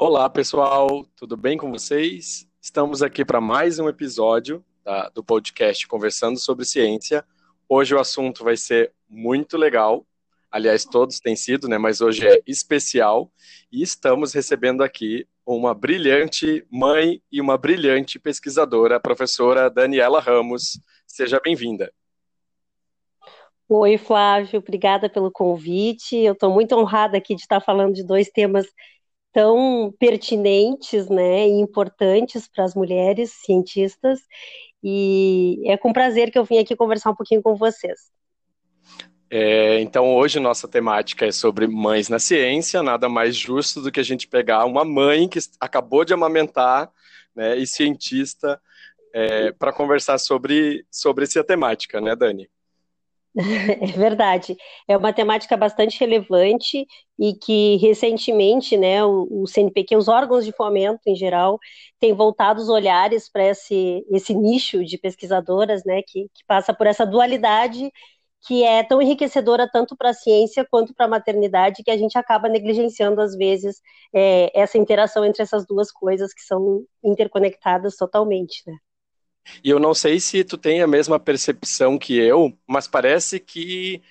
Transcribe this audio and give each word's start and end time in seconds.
Olá, 0.00 0.30
pessoal, 0.30 1.04
tudo 1.16 1.36
bem 1.36 1.58
com 1.58 1.72
vocês? 1.72 2.48
Estamos 2.62 3.02
aqui 3.02 3.24
para 3.24 3.40
mais 3.40 3.80
um 3.80 3.88
episódio 3.88 4.64
do 5.12 5.24
podcast 5.24 5.88
Conversando 5.88 6.38
sobre 6.38 6.64
Ciência. 6.64 7.24
Hoje 7.68 7.96
o 7.96 7.98
assunto 7.98 8.44
vai 8.44 8.56
ser 8.56 8.92
muito 9.08 9.56
legal. 9.56 10.06
Aliás, 10.52 10.84
todos 10.84 11.18
têm 11.18 11.34
sido, 11.34 11.66
né? 11.66 11.78
Mas 11.78 12.00
hoje 12.00 12.24
é 12.28 12.40
especial 12.46 13.28
e 13.72 13.82
estamos 13.82 14.32
recebendo 14.32 14.84
aqui 14.84 15.26
uma 15.44 15.74
brilhante 15.74 16.64
mãe 16.70 17.20
e 17.32 17.40
uma 17.40 17.58
brilhante 17.58 18.20
pesquisadora, 18.20 18.98
a 18.98 19.00
professora 19.00 19.68
Daniela 19.68 20.20
Ramos. 20.20 20.80
Seja 21.08 21.40
bem-vinda. 21.42 21.92
Oi, 23.68 23.98
Flávio, 23.98 24.60
obrigada 24.60 25.10
pelo 25.10 25.32
convite. 25.32 26.16
Eu 26.16 26.34
estou 26.34 26.52
muito 26.52 26.76
honrada 26.76 27.18
aqui 27.18 27.34
de 27.34 27.40
estar 27.40 27.60
falando 27.60 27.94
de 27.94 28.06
dois 28.06 28.30
temas 28.30 28.64
tão 29.38 29.94
pertinentes, 30.00 31.08
né, 31.08 31.46
e 31.46 31.60
importantes 31.60 32.48
para 32.48 32.64
as 32.64 32.74
mulheres 32.74 33.30
cientistas. 33.44 34.18
E 34.82 35.62
é 35.64 35.76
com 35.76 35.92
prazer 35.92 36.32
que 36.32 36.38
eu 36.40 36.44
vim 36.44 36.58
aqui 36.58 36.74
conversar 36.74 37.10
um 37.10 37.14
pouquinho 37.14 37.40
com 37.40 37.54
vocês. 37.54 38.10
É, 39.30 39.78
então, 39.80 40.12
hoje 40.12 40.40
nossa 40.40 40.66
temática 40.66 41.24
é 41.24 41.30
sobre 41.30 41.68
mães 41.68 42.08
na 42.08 42.18
ciência. 42.18 42.82
Nada 42.82 43.08
mais 43.08 43.36
justo 43.36 43.80
do 43.80 43.92
que 43.92 44.00
a 44.00 44.02
gente 44.04 44.26
pegar 44.26 44.64
uma 44.64 44.84
mãe 44.84 45.28
que 45.28 45.38
acabou 45.60 46.04
de 46.04 46.12
amamentar 46.12 46.90
né, 47.32 47.56
e 47.56 47.64
cientista 47.64 48.60
é, 49.14 49.52
para 49.52 49.72
conversar 49.72 50.18
sobre, 50.18 50.84
sobre 50.90 51.22
essa 51.22 51.44
temática, 51.44 52.00
né, 52.00 52.16
Dani? 52.16 52.50
É 53.80 53.86
verdade. 53.92 54.56
É 54.88 54.96
uma 54.96 55.12
temática 55.12 55.56
bastante 55.56 55.98
relevante 56.00 56.86
e 57.18 57.34
que 57.34 57.76
recentemente, 57.76 58.76
né, 58.76 59.04
o, 59.04 59.26
o 59.42 59.46
CNPq, 59.46 59.96
os 59.96 60.08
órgãos 60.08 60.44
de 60.44 60.52
fomento 60.52 61.00
em 61.06 61.14
geral, 61.16 61.58
têm 62.00 62.12
voltado 62.12 62.60
os 62.60 62.68
olhares 62.68 63.28
para 63.30 63.44
esse, 63.44 64.04
esse 64.10 64.34
nicho 64.34 64.84
de 64.84 64.98
pesquisadoras, 64.98 65.84
né, 65.84 66.02
que, 66.02 66.24
que 66.34 66.44
passa 66.46 66.74
por 66.74 66.86
essa 66.86 67.06
dualidade 67.06 67.90
que 68.46 68.62
é 68.64 68.84
tão 68.84 69.02
enriquecedora 69.02 69.68
tanto 69.70 69.96
para 69.96 70.10
a 70.10 70.14
ciência 70.14 70.66
quanto 70.70 70.94
para 70.94 71.06
a 71.06 71.08
maternidade, 71.08 71.82
que 71.82 71.90
a 71.90 71.98
gente 71.98 72.16
acaba 72.16 72.48
negligenciando 72.48 73.20
às 73.20 73.36
vezes 73.36 73.80
é, 74.14 74.50
essa 74.58 74.78
interação 74.78 75.24
entre 75.24 75.42
essas 75.42 75.66
duas 75.66 75.90
coisas 75.90 76.32
que 76.32 76.42
são 76.42 76.84
interconectadas 77.04 77.96
totalmente, 77.96 78.62
né? 78.66 78.74
E 79.62 79.70
eu 79.70 79.78
não 79.78 79.94
sei 79.94 80.20
se 80.20 80.44
tu 80.44 80.56
tem 80.56 80.82
a 80.82 80.86
mesma 80.86 81.18
percepção 81.18 81.98
que 81.98 82.16
eu, 82.16 82.52
mas 82.66 82.86
parece 82.86 83.40
que 83.40 84.02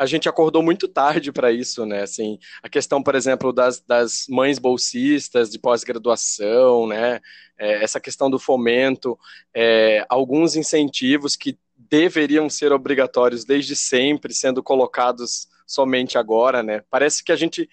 a 0.00 0.06
gente 0.06 0.30
acordou 0.30 0.62
muito 0.62 0.88
tarde 0.88 1.30
para 1.30 1.52
isso, 1.52 1.84
né? 1.84 2.02
Assim, 2.02 2.38
a 2.62 2.70
questão, 2.70 3.02
por 3.02 3.14
exemplo, 3.14 3.52
das, 3.52 3.80
das 3.82 4.24
mães 4.30 4.58
bolsistas 4.58 5.50
de 5.50 5.58
pós-graduação, 5.58 6.86
né? 6.86 7.20
É, 7.58 7.84
essa 7.84 8.00
questão 8.00 8.30
do 8.30 8.38
fomento, 8.38 9.18
é, 9.54 10.06
alguns 10.08 10.56
incentivos 10.56 11.36
que 11.36 11.58
deveriam 11.76 12.48
ser 12.48 12.72
obrigatórios 12.72 13.44
desde 13.44 13.76
sempre, 13.76 14.32
sendo 14.32 14.62
colocados 14.62 15.48
somente 15.66 16.16
agora, 16.16 16.62
né? 16.62 16.82
Parece 16.88 17.22
que 17.22 17.30
a 17.30 17.36
gente 17.36 17.68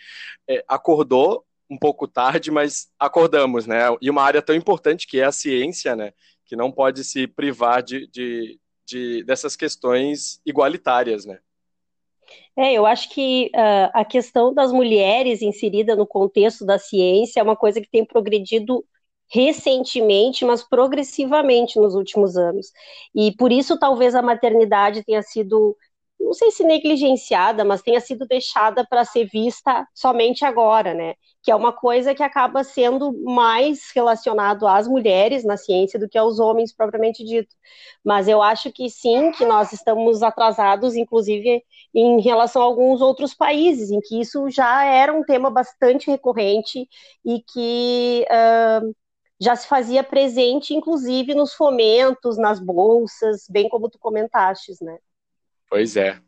é, 0.49 0.65
acordou 0.67 1.45
um 1.69 1.77
pouco 1.77 2.09
tarde, 2.09 2.51
mas 2.51 2.89
acordamos, 2.99 3.65
né? 3.65 3.83
E 4.01 4.09
uma 4.09 4.23
área 4.23 4.41
tão 4.41 4.55
importante 4.55 5.07
que 5.07 5.19
é 5.19 5.23
a 5.23 5.31
ciência, 5.31 5.95
né? 5.95 6.11
Que 6.47 6.55
não 6.55 6.71
pode 6.71 7.03
se 7.03 7.27
privar 7.27 7.83
de, 7.83 8.07
de, 8.07 8.59
de 8.85 9.23
dessas 9.23 9.55
questões 9.55 10.41
igualitárias, 10.45 11.25
né? 11.25 11.39
É, 12.55 12.73
eu 12.73 12.85
acho 12.85 13.09
que 13.09 13.51
uh, 13.53 13.91
a 13.93 14.03
questão 14.03 14.53
das 14.53 14.71
mulheres 14.71 15.41
inserida 15.41 15.95
no 15.95 16.07
contexto 16.07 16.65
da 16.65 16.79
ciência 16.79 17.39
é 17.39 17.43
uma 17.43 17.55
coisa 17.55 17.79
que 17.79 17.89
tem 17.89 18.03
progredido 18.03 18.83
recentemente, 19.29 20.43
mas 20.45 20.63
progressivamente 20.63 21.79
nos 21.79 21.93
últimos 21.93 22.37
anos. 22.37 22.71
E 23.13 23.31
por 23.33 23.51
isso 23.51 23.77
talvez 23.77 24.15
a 24.15 24.21
maternidade 24.21 25.03
tenha 25.03 25.21
sido 25.21 25.75
não 26.19 26.33
sei 26.33 26.51
se 26.51 26.63
negligenciada, 26.63 27.63
mas 27.63 27.81
tenha 27.81 28.01
sido 28.01 28.25
deixada 28.25 28.85
para 28.85 29.05
ser 29.05 29.25
vista 29.25 29.87
somente 29.93 30.43
agora, 30.43 30.93
né? 30.93 31.13
Que 31.47 31.51
é 31.51 31.55
uma 31.55 31.71
coisa 31.71 32.13
que 32.13 32.21
acaba 32.21 32.61
sendo 32.61 33.13
mais 33.23 33.89
relacionado 33.95 34.67
às 34.67 34.85
mulheres 34.85 35.45
na 35.45 35.55
ciência 35.55 35.97
do 35.97 36.09
que 36.09 36.17
aos 36.17 36.39
homens 36.39 36.75
propriamente 36.75 37.23
dito. 37.23 37.55
Mas 38.03 38.27
eu 38.27 38.41
acho 38.41 38.69
que 38.69 38.89
sim, 38.89 39.31
que 39.31 39.45
nós 39.45 39.71
estamos 39.71 40.21
atrasados, 40.21 40.93
inclusive 40.93 41.63
em 41.95 42.19
relação 42.19 42.61
a 42.61 42.65
alguns 42.65 42.99
outros 42.99 43.33
países, 43.33 43.91
em 43.91 44.01
que 44.01 44.19
isso 44.19 44.49
já 44.49 44.83
era 44.83 45.13
um 45.13 45.23
tema 45.23 45.49
bastante 45.49 46.11
recorrente 46.11 46.85
e 47.23 47.41
que 47.41 48.25
uh, 48.29 48.93
já 49.39 49.55
se 49.55 49.69
fazia 49.69 50.03
presente, 50.03 50.73
inclusive 50.73 51.33
nos 51.33 51.53
fomentos, 51.53 52.37
nas 52.37 52.59
bolsas, 52.59 53.45
bem 53.49 53.69
como 53.69 53.89
tu 53.89 53.97
comentaste, 53.97 54.73
né? 54.81 54.97
Pois 55.69 55.95
é. 55.95 56.19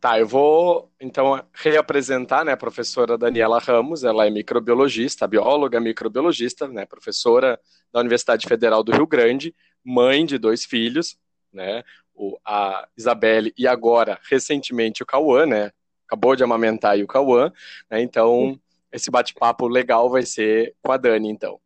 Tá, 0.00 0.18
eu 0.18 0.26
vou 0.26 0.90
então 1.00 1.44
reapresentar 1.52 2.44
né, 2.44 2.52
a 2.52 2.56
professora 2.56 3.18
Daniela 3.18 3.58
Ramos, 3.58 4.04
ela 4.04 4.26
é 4.26 4.30
microbiologista, 4.30 5.26
bióloga 5.26 5.80
microbiologista, 5.80 6.68
né, 6.68 6.86
professora 6.86 7.58
da 7.92 8.00
Universidade 8.00 8.46
Federal 8.46 8.82
do 8.82 8.92
Rio 8.92 9.06
Grande, 9.06 9.54
mãe 9.84 10.24
de 10.24 10.38
dois 10.38 10.64
filhos, 10.64 11.16
né, 11.52 11.82
o, 12.14 12.38
a 12.44 12.86
Isabelle 12.96 13.52
e 13.56 13.66
agora, 13.66 14.18
recentemente, 14.28 15.02
o 15.02 15.06
Cauã, 15.06 15.46
né, 15.46 15.72
acabou 16.06 16.36
de 16.36 16.44
amamentar 16.44 16.98
o 16.98 17.06
Cauã, 17.06 17.52
né, 17.90 18.00
então 18.00 18.58
esse 18.92 19.10
bate-papo 19.10 19.66
legal 19.66 20.08
vai 20.10 20.22
ser 20.22 20.74
com 20.82 20.92
a 20.92 20.96
Dani, 20.96 21.28
então. 21.28 21.60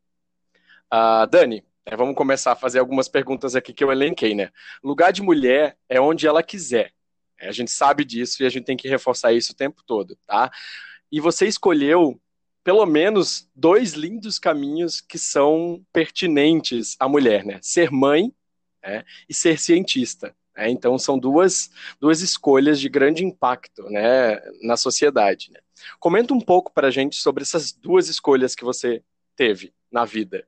Uh, 0.92 1.26
Dani, 1.30 1.64
é, 1.84 1.96
vamos 1.96 2.14
começar 2.14 2.52
a 2.52 2.56
fazer 2.56 2.78
algumas 2.78 3.08
perguntas 3.08 3.56
aqui 3.56 3.72
que 3.72 3.82
eu 3.82 3.90
elenquei, 3.90 4.34
né? 4.34 4.50
Lugar 4.82 5.12
de 5.12 5.22
mulher 5.22 5.76
é 5.88 6.00
onde 6.00 6.26
ela 6.26 6.42
quiser, 6.42 6.92
a 7.48 7.52
gente 7.52 7.70
sabe 7.70 8.04
disso 8.04 8.42
e 8.42 8.46
a 8.46 8.48
gente 8.48 8.64
tem 8.64 8.76
que 8.76 8.88
reforçar 8.88 9.32
isso 9.32 9.52
o 9.52 9.56
tempo 9.56 9.82
todo, 9.86 10.16
tá? 10.26 10.50
E 11.10 11.20
você 11.20 11.46
escolheu 11.46 12.20
pelo 12.64 12.86
menos 12.86 13.48
dois 13.54 13.92
lindos 13.92 14.38
caminhos 14.38 15.00
que 15.00 15.18
são 15.18 15.84
pertinentes 15.92 16.96
à 16.98 17.08
mulher, 17.08 17.44
né? 17.44 17.58
Ser 17.60 17.90
mãe 17.90 18.32
né? 18.82 19.04
e 19.28 19.34
ser 19.34 19.58
cientista. 19.58 20.34
Né? 20.56 20.70
Então 20.70 20.98
são 20.98 21.18
duas, 21.18 21.70
duas 22.00 22.20
escolhas 22.20 22.80
de 22.80 22.88
grande 22.88 23.24
impacto 23.24 23.82
né? 23.90 24.40
na 24.62 24.76
sociedade. 24.76 25.50
Né? 25.52 25.60
Comenta 25.98 26.34
um 26.34 26.40
pouco 26.40 26.72
para 26.72 26.88
a 26.88 26.90
gente 26.90 27.16
sobre 27.16 27.42
essas 27.42 27.72
duas 27.72 28.08
escolhas 28.08 28.54
que 28.54 28.64
você 28.64 29.02
teve 29.36 29.72
na 29.90 30.04
vida. 30.04 30.46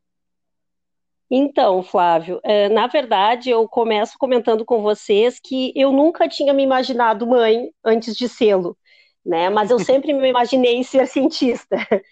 Então, 1.37 1.83
Flávio, 1.83 2.39
é, 2.45 2.69
na 2.69 2.87
verdade, 2.87 3.51
eu 3.51 3.67
começo 3.69 4.17
comentando 4.17 4.65
com 4.65 4.81
vocês 4.83 5.41
que 5.43 5.73
eu 5.75 5.91
nunca 5.91 6.29
tinha 6.29 6.55
me 6.55 6.63
imaginado 6.63 7.27
mãe 7.27 7.73
antes 7.85 8.17
de 8.17 8.29
sê-lo, 8.29 8.79
né? 9.27 9.51
Mas 9.51 9.69
eu 9.69 9.79
sempre 9.81 10.13
me 10.13 10.29
imaginei 10.29 10.85
ser 10.85 11.07
cientista. 11.09 11.77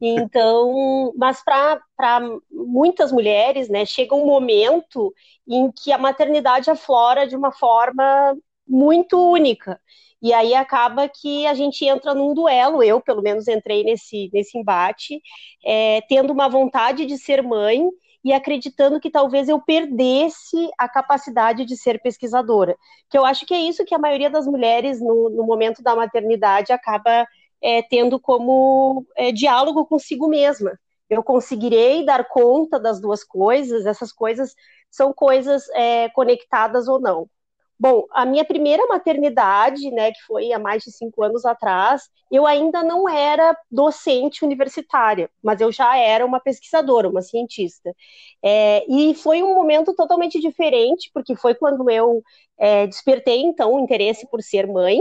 Então, 0.00 1.12
mas 1.18 1.44
para 1.44 2.22
muitas 2.50 3.12
mulheres, 3.12 3.68
né, 3.68 3.84
chega 3.84 4.14
um 4.14 4.24
momento 4.24 5.12
em 5.46 5.70
que 5.70 5.92
a 5.92 5.98
maternidade 5.98 6.70
aflora 6.70 7.26
de 7.26 7.36
uma 7.36 7.52
forma 7.52 8.34
muito 8.66 9.18
única. 9.30 9.78
E 10.22 10.32
aí 10.32 10.54
acaba 10.54 11.06
que 11.10 11.46
a 11.46 11.52
gente 11.52 11.84
entra 11.84 12.14
num 12.14 12.32
duelo, 12.32 12.82
eu 12.82 13.02
pelo 13.02 13.20
menos 13.20 13.48
entrei 13.48 13.84
nesse, 13.84 14.30
nesse 14.32 14.56
embate, 14.56 15.20
é, 15.64 16.00
tendo 16.08 16.32
uma 16.32 16.48
vontade 16.48 17.04
de 17.04 17.18
ser 17.18 17.42
mãe 17.42 17.86
e 18.26 18.32
acreditando 18.32 18.98
que 18.98 19.08
talvez 19.08 19.48
eu 19.48 19.60
perdesse 19.60 20.68
a 20.76 20.88
capacidade 20.88 21.64
de 21.64 21.76
ser 21.76 22.02
pesquisadora. 22.02 22.76
Que 23.08 23.16
eu 23.16 23.24
acho 23.24 23.46
que 23.46 23.54
é 23.54 23.60
isso 23.60 23.84
que 23.84 23.94
a 23.94 24.00
maioria 24.00 24.28
das 24.28 24.48
mulheres, 24.48 25.00
no, 25.00 25.30
no 25.30 25.44
momento 25.44 25.80
da 25.80 25.94
maternidade, 25.94 26.72
acaba 26.72 27.24
é, 27.62 27.82
tendo 27.82 28.18
como 28.18 29.06
é, 29.16 29.30
diálogo 29.30 29.86
consigo 29.86 30.26
mesma. 30.26 30.76
Eu 31.08 31.22
conseguirei 31.22 32.04
dar 32.04 32.26
conta 32.26 32.80
das 32.80 33.00
duas 33.00 33.22
coisas, 33.22 33.86
essas 33.86 34.10
coisas 34.10 34.56
são 34.90 35.12
coisas 35.12 35.68
é, 35.68 36.08
conectadas 36.08 36.88
ou 36.88 37.00
não. 37.00 37.30
Bom, 37.78 38.06
a 38.10 38.24
minha 38.24 38.42
primeira 38.44 38.86
maternidade, 38.86 39.90
né, 39.90 40.10
que 40.10 40.22
foi 40.26 40.50
há 40.52 40.58
mais 40.58 40.82
de 40.82 40.90
cinco 40.90 41.22
anos 41.22 41.44
atrás, 41.44 42.08
eu 42.30 42.46
ainda 42.46 42.82
não 42.82 43.06
era 43.06 43.54
docente 43.70 44.44
universitária, 44.44 45.30
mas 45.42 45.60
eu 45.60 45.70
já 45.70 45.94
era 45.96 46.24
uma 46.24 46.40
pesquisadora, 46.40 47.06
uma 47.08 47.20
cientista. 47.20 47.94
É, 48.42 48.82
e 48.90 49.14
foi 49.14 49.42
um 49.42 49.54
momento 49.54 49.94
totalmente 49.94 50.40
diferente, 50.40 51.10
porque 51.12 51.36
foi 51.36 51.54
quando 51.54 51.90
eu 51.90 52.22
é, 52.58 52.86
despertei, 52.86 53.42
então, 53.42 53.74
o 53.74 53.80
interesse 53.80 54.26
por 54.30 54.42
ser 54.42 54.66
mãe, 54.66 55.00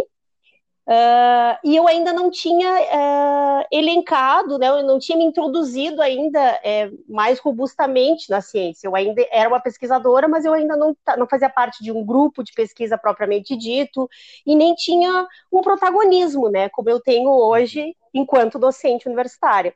Uh, 0.88 1.58
e 1.64 1.76
eu 1.76 1.88
ainda 1.88 2.14
não 2.14 2.30
tinha 2.30 2.70
uh, 2.70 3.66
elencado, 3.72 4.60
né, 4.60 4.70
eu 4.70 4.84
não 4.84 5.00
tinha 5.00 5.18
me 5.18 5.24
introduzido 5.24 6.00
ainda 6.00 6.40
é, 6.64 6.92
mais 7.10 7.40
robustamente 7.40 8.30
na 8.30 8.40
ciência. 8.40 8.88
Eu 8.88 8.96
ainda 8.96 9.26
era 9.32 9.50
uma 9.50 9.60
pesquisadora, 9.60 10.28
mas 10.28 10.46
eu 10.46 10.54
ainda 10.54 10.78
não, 10.78 10.96
não 11.18 11.28
fazia 11.28 11.50
parte 11.50 11.84
de 11.84 11.92
um 11.92 12.06
grupo 12.06 12.44
de 12.44 12.54
pesquisa 12.54 13.00
propriamente 13.00 13.56
dito, 13.56 14.08
e 14.46 14.56
nem 14.56 14.76
tinha 14.76 15.28
um 15.52 15.62
protagonismo, 15.62 16.50
né, 16.50 16.70
como 16.70 16.88
eu 16.88 17.00
tenho 17.00 17.32
hoje 17.32 17.96
enquanto 18.14 18.60
docente 18.60 19.08
universitária. 19.08 19.74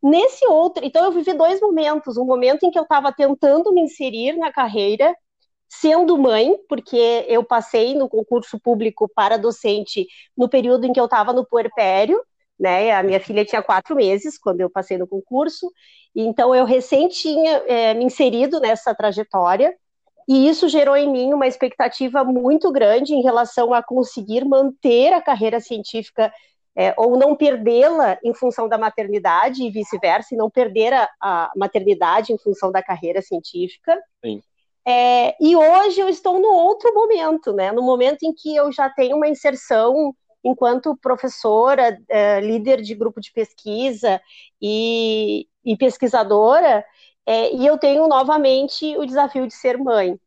nesse 0.00 0.46
outro, 0.46 0.84
então 0.84 1.04
eu 1.04 1.12
vivi 1.12 1.32
dois 1.32 1.60
momentos, 1.60 2.16
um 2.16 2.24
momento 2.24 2.64
em 2.64 2.70
que 2.70 2.78
eu 2.78 2.84
estava 2.84 3.12
tentando 3.12 3.72
me 3.72 3.80
inserir 3.82 4.36
na 4.36 4.52
carreira, 4.52 5.16
sendo 5.68 6.16
mãe, 6.16 6.56
porque 6.68 7.24
eu 7.28 7.44
passei 7.44 7.94
no 7.94 8.08
concurso 8.08 8.58
público 8.58 9.08
para 9.14 9.36
docente 9.36 10.06
no 10.36 10.48
período 10.48 10.86
em 10.86 10.92
que 10.92 11.00
eu 11.00 11.04
estava 11.04 11.32
no 11.32 11.46
puerpério, 11.46 12.20
né? 12.58 12.92
A 12.92 13.02
minha 13.02 13.20
filha 13.20 13.44
tinha 13.44 13.62
quatro 13.62 13.94
meses 13.94 14.38
quando 14.38 14.60
eu 14.60 14.70
passei 14.70 14.96
no 14.96 15.06
concurso, 15.06 15.70
então 16.14 16.54
eu 16.54 16.64
recém 16.64 17.08
tinha 17.08 17.62
é, 17.66 17.94
me 17.94 18.04
inserido 18.04 18.60
nessa 18.60 18.94
trajetória. 18.94 19.74
E 20.26 20.46
isso 20.48 20.68
gerou 20.68 20.94
em 20.96 21.10
mim 21.10 21.32
uma 21.32 21.46
expectativa 21.46 22.22
muito 22.22 22.70
grande 22.70 23.14
em 23.14 23.22
relação 23.22 23.72
a 23.72 23.82
conseguir 23.82 24.44
manter 24.44 25.12
a 25.12 25.22
carreira 25.22 25.58
científica 25.58 26.30
é, 26.76 26.94
ou 26.96 27.18
não 27.18 27.34
perdê-la 27.34 28.18
em 28.22 28.32
função 28.32 28.68
da 28.68 28.78
maternidade 28.78 29.64
e 29.64 29.70
vice-versa, 29.70 30.32
e 30.32 30.38
não 30.38 30.48
perder 30.48 30.92
a, 30.92 31.08
a, 31.20 31.50
maternidade 31.56 32.32
em 32.32 32.38
função 32.38 32.70
da 32.70 32.80
carreira 32.80 33.20
científica. 33.20 33.98
Sim. 34.24 34.40
É, 34.90 35.36
e 35.38 35.54
hoje 35.54 36.00
eu 36.00 36.08
estou 36.08 36.40
no 36.40 36.48
outro 36.48 36.94
momento, 36.94 37.52
né? 37.52 37.70
No 37.72 37.82
momento 37.82 38.22
em 38.22 38.32
que 38.32 38.56
eu 38.56 38.72
já 38.72 38.88
tenho 38.88 39.18
uma 39.18 39.28
inserção 39.28 40.14
enquanto 40.42 40.96
professora, 40.96 42.00
é, 42.08 42.40
líder 42.40 42.80
de 42.80 42.94
grupo 42.94 43.20
de 43.20 43.30
pesquisa 43.30 44.18
e, 44.62 45.46
e 45.62 45.76
pesquisadora, 45.76 46.82
é, 47.26 47.54
e 47.54 47.66
eu 47.66 47.76
tenho 47.76 48.08
novamente 48.08 48.96
o 48.96 49.04
desafio 49.04 49.46
de 49.46 49.52
ser 49.52 49.76
mãe. 49.76 50.18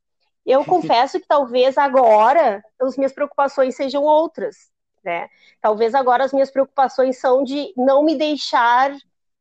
Eu 0.46 0.64
confesso 0.64 1.20
que 1.20 1.26
talvez 1.28 1.76
agora 1.76 2.64
as 2.80 2.96
minhas 2.96 3.14
preocupações 3.14 3.76
sejam 3.76 4.04
outras, 4.04 4.70
né? 5.04 5.28
Talvez 5.60 5.96
agora 5.96 6.24
as 6.24 6.32
minhas 6.32 6.52
preocupações 6.52 7.20
são 7.20 7.44
de 7.44 7.74
não 7.76 8.04
me 8.04 8.16
deixar 8.16 8.92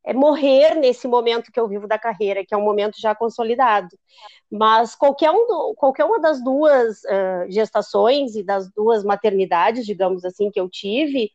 é, 0.03 0.13
morrer 0.13 0.75
nesse 0.75 1.07
momento 1.07 1.51
que 1.51 1.59
eu 1.59 1.67
vivo 1.67 1.87
da 1.87 1.99
carreira, 1.99 2.45
que 2.45 2.53
é 2.53 2.57
um 2.57 2.63
momento 2.63 2.99
já 2.99 3.13
consolidado. 3.13 3.89
Mas 4.49 4.95
qualquer, 4.95 5.31
um, 5.31 5.73
qualquer 5.75 6.05
uma 6.05 6.19
das 6.19 6.43
duas 6.43 7.03
uh, 7.03 7.49
gestações 7.49 8.35
e 8.35 8.43
das 8.43 8.71
duas 8.71 9.03
maternidades, 9.03 9.85
digamos 9.85 10.25
assim, 10.25 10.49
que 10.49 10.59
eu 10.59 10.69
tive, 10.69 11.31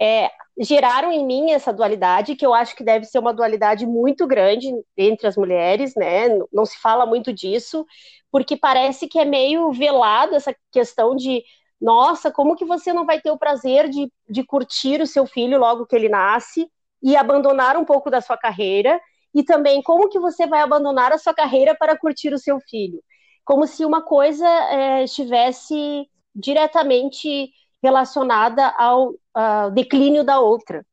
é, 0.00 0.30
geraram 0.58 1.12
em 1.12 1.24
mim 1.24 1.52
essa 1.52 1.72
dualidade, 1.72 2.34
que 2.34 2.44
eu 2.44 2.54
acho 2.54 2.74
que 2.74 2.82
deve 2.82 3.04
ser 3.04 3.18
uma 3.18 3.34
dualidade 3.34 3.86
muito 3.86 4.26
grande 4.26 4.72
entre 4.96 5.26
as 5.26 5.36
mulheres, 5.36 5.94
né? 5.94 6.28
Não 6.52 6.64
se 6.64 6.78
fala 6.78 7.06
muito 7.06 7.32
disso, 7.32 7.86
porque 8.30 8.56
parece 8.56 9.06
que 9.06 9.18
é 9.18 9.24
meio 9.24 9.70
velado 9.72 10.34
essa 10.34 10.54
questão 10.72 11.14
de 11.14 11.44
nossa, 11.80 12.30
como 12.30 12.56
que 12.56 12.64
você 12.64 12.92
não 12.92 13.06
vai 13.06 13.20
ter 13.20 13.30
o 13.30 13.38
prazer 13.38 13.88
de, 13.88 14.12
de 14.28 14.44
curtir 14.44 15.00
o 15.00 15.06
seu 15.06 15.26
filho 15.26 15.58
logo 15.58 15.86
que 15.86 15.96
ele 15.96 16.08
nasce 16.08 16.70
e 17.02 17.16
abandonar 17.16 17.76
um 17.76 17.84
pouco 17.84 18.10
da 18.10 18.20
sua 18.20 18.36
carreira? 18.36 19.00
E 19.34 19.42
também 19.42 19.82
como 19.82 20.08
que 20.08 20.18
você 20.18 20.46
vai 20.46 20.60
abandonar 20.60 21.12
a 21.12 21.18
sua 21.18 21.34
carreira 21.34 21.74
para 21.74 21.96
curtir 21.96 22.32
o 22.32 22.38
seu 22.38 22.60
filho? 22.60 23.02
Como 23.44 23.66
se 23.66 23.84
uma 23.84 24.02
coisa 24.02 24.46
é, 24.46 25.04
estivesse 25.04 26.06
diretamente 26.34 27.50
relacionada 27.82 28.68
ao, 28.78 29.14
ao 29.34 29.70
declínio 29.70 30.22
da 30.22 30.40
outra. 30.40 30.84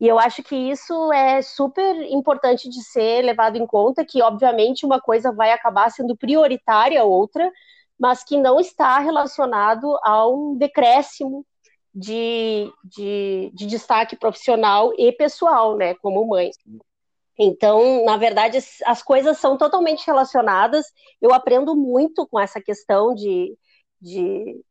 E 0.00 0.08
eu 0.08 0.18
acho 0.18 0.42
que 0.42 0.56
isso 0.56 1.12
é 1.12 1.42
super 1.42 1.94
importante 2.10 2.70
de 2.70 2.82
ser 2.82 3.22
levado 3.22 3.56
em 3.56 3.66
conta, 3.66 4.04
que 4.04 4.22
obviamente 4.22 4.86
uma 4.86 5.00
coisa 5.00 5.30
vai 5.30 5.52
acabar 5.52 5.90
sendo 5.90 6.16
prioritária 6.16 7.02
a 7.02 7.04
outra, 7.04 7.50
mas 7.98 8.24
que 8.24 8.38
não 8.38 8.58
está 8.58 8.98
relacionado 8.98 9.98
a 10.02 10.26
um 10.26 10.56
decréscimo 10.56 11.44
de, 11.94 12.72
de, 12.84 13.50
de 13.54 13.66
destaque 13.66 14.16
profissional 14.16 14.92
e 14.96 15.12
pessoal, 15.12 15.76
né, 15.76 15.94
como 15.96 16.26
mãe. 16.26 16.50
Então, 17.38 18.04
na 18.04 18.16
verdade, 18.16 18.58
as 18.84 19.02
coisas 19.02 19.38
são 19.38 19.56
totalmente 19.56 20.06
relacionadas. 20.06 20.86
Eu 21.20 21.32
aprendo 21.32 21.74
muito 21.74 22.26
com 22.26 22.38
essa 22.38 22.60
questão 22.60 23.14
de, 23.14 23.56
de, 24.00 24.62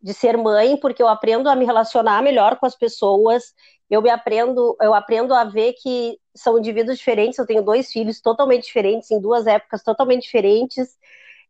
de 0.00 0.14
ser 0.14 0.36
mãe, 0.36 0.76
porque 0.76 1.02
eu 1.02 1.08
aprendo 1.08 1.48
a 1.48 1.56
me 1.56 1.64
relacionar 1.64 2.22
melhor 2.22 2.58
com 2.58 2.66
as 2.66 2.76
pessoas. 2.76 3.52
Eu 3.90 4.00
me 4.00 4.10
aprendo, 4.10 4.76
eu 4.80 4.94
aprendo 4.94 5.34
a 5.34 5.44
ver 5.44 5.74
que 5.74 6.18
são 6.34 6.58
indivíduos 6.58 6.98
diferentes. 6.98 7.38
Eu 7.38 7.46
tenho 7.46 7.64
dois 7.64 7.90
filhos 7.90 8.20
totalmente 8.20 8.64
diferentes, 8.64 9.10
em 9.10 9.20
duas 9.20 9.46
épocas 9.46 9.82
totalmente 9.82 10.22
diferentes 10.22 10.96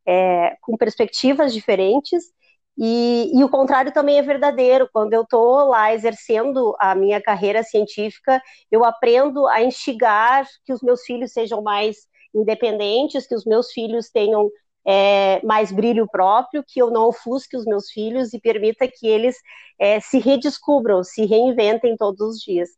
é, 0.06 0.56
com 0.60 0.76
perspectivas 0.76 1.52
diferentes. 1.52 2.32
E, 2.76 3.31
e, 3.32 3.44
o 3.44 3.49
contrário 3.49 3.93
também 3.93 4.19
é 4.19 4.23
verdadeiro. 4.23 4.88
Quando 4.93 5.12
eu 5.12 5.23
estou 5.23 5.69
lá 5.69 5.94
exercendo 5.94 6.75
a 6.79 6.94
minha 6.94 7.21
carreira 7.23 7.62
científica, 7.62 8.43
eu 8.71 8.85
aprendo 8.85 9.47
a 9.47 9.62
instigar 9.62 10.47
que 10.65 10.73
os 10.73 10.82
meus 10.82 11.03
filhos 11.03 11.32
sejam 11.32 11.62
mais 11.62 11.97
independentes, 12.35 13.26
que 13.26 13.35
os 13.35 13.44
meus 13.44 13.71
filhos 13.73 14.11
tenham 14.11 14.50
é, 14.87 15.41
mais 15.44 15.73
brilho 15.73 16.06
próprio, 16.11 16.65
que 16.67 16.81
eu 16.81 16.91
não 16.91 17.06
ofusque 17.09 17.56
os 17.56 17.65
meus 17.65 17.91
filhos 17.91 18.32
e 18.35 18.41
permita 18.41 18.88
que 18.88 19.06
eles 19.06 19.37
é, 19.79 20.00
se 20.00 20.19
redescubram, 20.19 21.03
se 21.05 21.25
reinventem 21.25 21.97
todos 21.97 22.20
os 22.20 22.41
dias. 22.41 22.70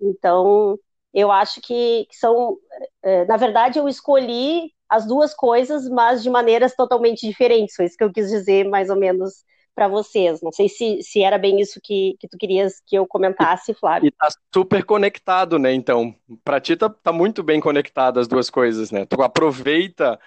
Então, 0.00 0.78
eu 1.14 1.30
acho 1.32 1.60
que, 1.62 2.06
que 2.10 2.16
são. 2.16 2.58
É, 3.02 3.24
na 3.24 3.36
verdade, 3.36 3.78
eu 3.78 3.88
escolhi 3.88 4.72
as 4.88 5.06
duas 5.06 5.34
coisas, 5.34 5.88
mas 5.88 6.22
de 6.22 6.30
maneiras 6.30 6.74
totalmente 6.74 7.26
diferentes. 7.26 7.74
Foi 7.74 7.86
isso 7.86 7.96
que 7.96 8.04
eu 8.04 8.12
quis 8.12 8.28
dizer, 8.28 8.68
mais 8.68 8.90
ou 8.90 8.96
menos, 8.96 9.44
para 9.74 9.88
vocês. 9.88 10.40
Não 10.40 10.50
sei 10.50 10.68
se, 10.68 11.02
se 11.02 11.22
era 11.22 11.36
bem 11.36 11.60
isso 11.60 11.78
que, 11.82 12.16
que 12.18 12.26
tu 12.26 12.38
querias 12.38 12.80
que 12.86 12.96
eu 12.96 13.06
comentasse, 13.06 13.74
Flávio. 13.74 14.08
E 14.08 14.10
tá 14.10 14.28
super 14.52 14.84
conectado, 14.84 15.58
né? 15.58 15.72
Então, 15.72 16.14
para 16.42 16.60
ti 16.60 16.76
tá, 16.76 16.88
tá 16.88 17.12
muito 17.12 17.42
bem 17.42 17.60
conectado 17.60 18.18
as 18.18 18.26
duas 18.26 18.48
coisas, 18.48 18.90
né? 18.90 19.04
Tu 19.04 19.20
aproveita 19.22 20.18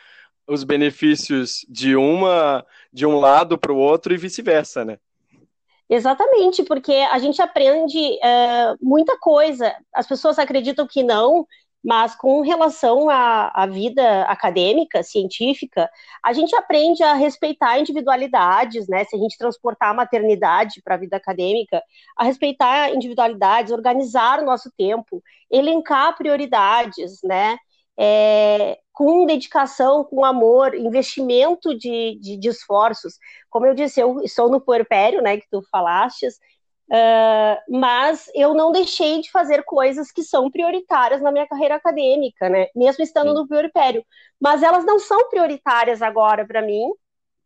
os 0.47 0.63
benefícios 0.63 1.65
de 1.69 1.95
uma 1.95 2.65
de 2.91 3.05
um 3.05 3.19
lado 3.19 3.57
para 3.57 3.71
o 3.71 3.77
outro 3.77 4.13
e 4.13 4.17
vice-versa, 4.17 4.85
né? 4.85 4.97
Exatamente, 5.89 6.61
porque 6.63 6.93
a 6.93 7.17
gente 7.17 7.41
aprende 7.41 7.97
uh, 7.97 8.77
muita 8.79 9.17
coisa. 9.17 9.75
As 9.91 10.07
pessoas 10.07 10.37
acreditam 10.37 10.85
que 10.85 11.01
não, 11.01 11.47
mas 11.83 12.13
com 12.15 12.41
relação 12.41 13.09
à, 13.09 13.51
à, 13.53 13.65
vida 13.65 14.23
acadêmica, 14.23 15.01
científica, 15.01 15.89
a 16.23 16.33
gente 16.33 16.53
aprende 16.55 17.01
a 17.03 17.13
respeitar 17.13 17.79
individualidades, 17.79 18.87
né? 18.87 19.05
Se 19.05 19.15
a 19.15 19.19
gente 19.19 19.37
transportar 19.37 19.91
a 19.91 19.93
maternidade 19.93 20.81
para 20.83 20.95
a 20.95 20.97
vida 20.97 21.15
acadêmica, 21.15 21.81
a 22.17 22.23
respeitar 22.25 22.93
individualidades, 22.93 23.71
organizar 23.71 24.39
o 24.41 24.45
nosso 24.45 24.69
tempo, 24.77 25.23
elencar 25.49 26.17
prioridades, 26.17 27.19
né? 27.23 27.57
É, 27.97 28.77
com 28.93 29.25
dedicação, 29.25 30.03
com 30.03 30.25
amor, 30.25 30.75
investimento 30.75 31.77
de, 31.77 32.17
de, 32.21 32.37
de, 32.37 32.49
esforços. 32.49 33.13
Como 33.49 33.65
eu 33.65 33.73
disse, 33.73 33.99
eu 33.99 34.21
estou 34.21 34.49
no 34.49 34.59
puerpério, 34.61 35.21
né, 35.21 35.37
que 35.37 35.47
tu 35.49 35.61
falastes, 35.71 36.37
Uh, 36.91 37.77
mas 37.79 38.31
eu 38.33 38.55
não 38.55 38.71
deixei 38.71 39.21
de 39.21 39.29
fazer 39.29 39.63
coisas 39.63 40.11
que 40.11 40.23
são 40.23 40.49
prioritárias 40.49 41.21
na 41.21 41.31
minha 41.31 41.47
carreira 41.47 41.75
acadêmica, 41.75 42.49
né? 42.49 42.67
Mesmo 42.75 43.03
estando 43.03 43.29
Sim. 43.29 43.35
no 43.35 43.47
puerpério. 43.47 44.03
Mas 44.41 44.63
elas 44.63 44.83
não 44.83 44.97
são 44.97 45.29
prioritárias 45.29 46.01
agora 46.01 46.45
para 46.47 46.63
mim, 46.63 46.89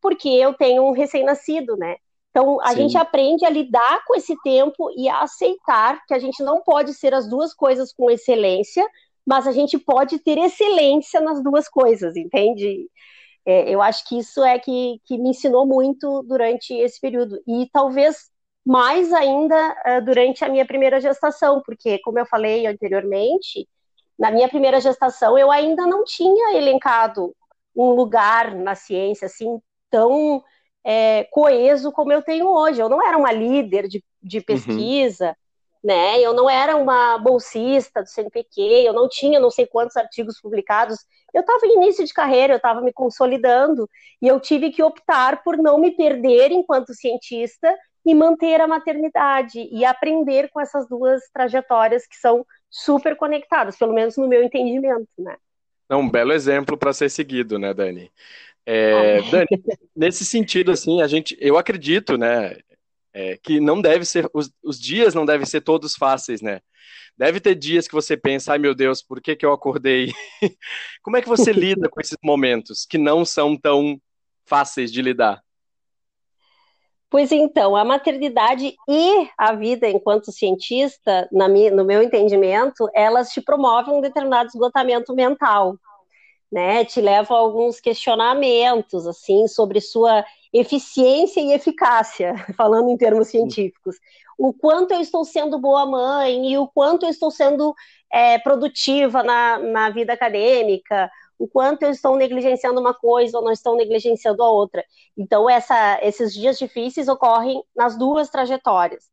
porque 0.02 0.30
eu 0.30 0.54
tenho 0.54 0.84
um 0.84 0.92
recém-nascido, 0.92 1.76
né? 1.76 1.98
Então 2.30 2.60
a 2.62 2.70
Sim. 2.70 2.76
gente 2.78 2.98
aprende 2.98 3.46
a 3.46 3.50
lidar 3.50 4.04
com 4.06 4.16
esse 4.16 4.34
tempo 4.44 4.90
e 4.98 5.10
a 5.10 5.22
aceitar 5.22 6.02
que 6.08 6.14
a 6.14 6.20
gente 6.20 6.42
não 6.42 6.62
pode 6.62 6.94
ser 6.94 7.14
as 7.14 7.28
duas 7.28 7.54
coisas 7.54 7.94
com 7.94 8.10
excelência, 8.10 8.88
mas 9.26 9.46
a 9.46 9.52
gente 9.52 9.78
pode 9.78 10.20
ter 10.20 10.38
excelência 10.38 11.20
nas 11.20 11.44
duas 11.44 11.68
coisas, 11.68 12.16
entende? 12.16 12.90
É, 13.46 13.70
eu 13.70 13.82
acho 13.82 14.08
que 14.08 14.18
isso 14.18 14.42
é 14.44 14.58
que, 14.58 15.02
que 15.06 15.18
me 15.18 15.32
ensinou 15.32 15.66
muito 15.66 16.24
durante 16.24 16.74
esse 16.74 17.00
período. 17.00 17.42
E 17.46 17.70
talvez 17.72 18.32
mais 18.66 19.12
ainda 19.12 19.76
uh, 19.86 20.06
durante 20.06 20.44
a 20.44 20.50
minha 20.50 20.66
primeira 20.66 21.02
gestação, 21.02 21.62
porque, 21.66 22.00
como 22.00 22.20
eu 22.20 22.26
falei 22.26 22.66
anteriormente, 22.66 23.68
na 24.18 24.32
minha 24.32 24.48
primeira 24.48 24.80
gestação 24.80 25.38
eu 25.38 25.52
ainda 25.52 25.86
não 25.86 26.04
tinha 26.04 26.56
elencado 26.56 27.36
um 27.76 27.92
lugar 27.92 28.54
na 28.56 28.76
ciência 28.76 29.26
assim 29.26 29.60
tão 29.90 30.44
é, 30.84 31.24
coeso 31.26 31.92
como 31.92 32.12
eu 32.12 32.22
tenho 32.22 32.48
hoje. 32.48 32.82
Eu 32.82 32.90
não 32.90 33.06
era 33.06 33.18
uma 33.18 33.32
líder 33.32 33.88
de, 33.88 34.04
de 34.22 34.38
uhum. 34.38 34.44
pesquisa, 34.44 35.28
uhum. 35.28 35.34
né? 35.84 36.20
Eu 36.20 36.34
não 36.34 36.50
era 36.50 36.76
uma 36.76 37.18
bolsista 37.18 38.02
do 38.02 38.10
CNPq, 38.10 38.62
eu 38.62 38.94
não 38.94 39.08
tinha 39.08 39.40
não 39.40 39.50
sei 39.50 39.66
quantos 39.66 39.98
artigos 39.98 40.40
publicados. 40.40 41.00
Eu 41.34 41.42
estava 41.42 41.66
em 41.66 41.76
início 41.78 42.06
de 42.06 42.14
carreira, 42.14 42.54
eu 42.54 42.58
estava 42.58 42.82
me 42.82 42.94
consolidando 42.94 43.90
e 44.22 44.28
eu 44.28 44.40
tive 44.40 44.72
que 44.72 44.84
optar 44.84 45.44
por 45.44 45.58
não 45.58 45.80
me 45.80 45.92
perder 45.92 46.52
enquanto 46.52 46.94
cientista 46.94 47.76
e 48.06 48.14
manter 48.14 48.62
a 48.62 48.68
maternidade 48.68 49.60
e 49.72 49.86
aprender 49.86 50.50
com 50.50 50.60
essas 50.60 50.88
duas 50.88 51.22
trajetórias 51.34 52.06
que 52.08 52.16
são 52.18 52.46
super 52.70 53.16
conectadas, 53.16 53.78
pelo 53.78 53.94
menos 53.94 54.18
no 54.18 54.28
meu 54.28 54.44
entendimento, 54.44 55.08
né? 55.18 55.38
É 55.90 55.96
um 55.96 56.10
belo 56.10 56.32
exemplo 56.34 56.78
para 56.78 56.94
ser 56.94 57.10
seguido, 57.10 57.60
né, 57.60 57.74
Dani? 57.74 58.12
É, 58.66 59.22
Dani, 59.24 59.48
nesse 59.96 60.26
sentido, 60.26 60.72
assim, 60.72 61.02
a 61.02 61.08
gente, 61.08 61.38
eu 61.40 61.58
acredito, 61.58 62.18
né, 62.18 62.58
É, 63.14 63.38
que 63.38 63.60
não 63.60 63.82
deve 63.82 64.06
ser, 64.06 64.30
os, 64.34 64.52
os 64.64 64.80
dias 64.80 65.14
não 65.16 65.26
devem 65.26 65.46
ser 65.46 65.62
todos 65.62 65.96
fáceis, 65.96 66.42
né? 66.42 66.62
Deve 67.18 67.40
ter 67.40 67.56
dias 67.56 67.88
que 67.88 67.94
você 67.94 68.18
pensa, 68.18 68.54
ai 68.54 68.60
meu 68.60 68.76
Deus, 68.76 69.04
por 69.04 69.22
que, 69.22 69.36
que 69.36 69.46
eu 69.46 69.54
acordei? 69.54 70.12
Como 71.04 71.18
é 71.18 71.22
que 71.22 71.30
você 71.30 71.52
lida 71.54 71.90
com 71.90 72.02
esses 72.02 72.18
momentos 72.24 72.86
que 72.90 72.98
não 72.98 73.26
são 73.26 73.58
tão 73.58 74.02
fáceis 74.46 74.92
de 74.92 75.02
lidar? 75.02 75.44
Pois 77.14 77.32
então, 77.32 77.76
a 77.76 77.86
maternidade 77.86 78.76
e 78.90 79.30
a 79.38 79.54
vida 79.54 79.88
enquanto 79.88 80.32
cientista, 80.32 81.30
minha, 81.32 81.70
no 81.70 81.86
meu 81.86 82.02
entendimento, 82.02 82.90
elas 82.92 83.30
te 83.30 83.40
promovem 83.40 83.94
um 83.94 84.02
determinado 84.02 84.48
esgotamento 84.48 85.14
mental, 85.14 85.78
né? 86.52 86.84
Te 86.84 87.00
levam 87.00 87.38
a 87.38 87.40
alguns 87.40 87.80
questionamentos, 87.80 89.06
assim, 89.06 89.48
sobre 89.48 89.80
sua 89.80 90.26
eficiência 90.52 91.40
e 91.40 91.52
eficácia, 91.52 92.34
falando 92.58 92.90
em 92.90 92.98
termos 92.98 93.28
científicos. 93.28 93.98
O 94.36 94.52
quanto 94.52 94.96
eu 94.96 95.00
estou 95.00 95.24
sendo 95.24 95.60
boa 95.60 95.86
mãe 95.86 96.52
e 96.52 96.58
o 96.58 96.68
quanto 96.68 97.06
eu 97.06 97.12
estou 97.12 97.30
sendo 97.30 97.76
é, 98.12 98.40
produtiva 98.40 99.22
na, 99.22 99.60
na 99.60 99.90
vida 99.92 100.14
acadêmica, 100.14 101.12
o 101.44 101.48
quanto 101.50 101.84
eu 101.84 101.90
estou 101.90 102.16
negligenciando 102.16 102.80
uma 102.80 102.94
coisa 102.94 103.38
ou 103.38 103.44
não 103.44 103.52
estou 103.52 103.76
negligenciando 103.76 104.42
a 104.42 104.50
outra. 104.50 104.82
Então, 105.18 105.50
essa, 105.50 106.00
esses 106.02 106.34
dias 106.34 106.58
difíceis 106.58 107.10
ocorrem 107.10 107.62
nas 107.76 107.98
duas 107.98 108.30
trajetórias. 108.30 109.04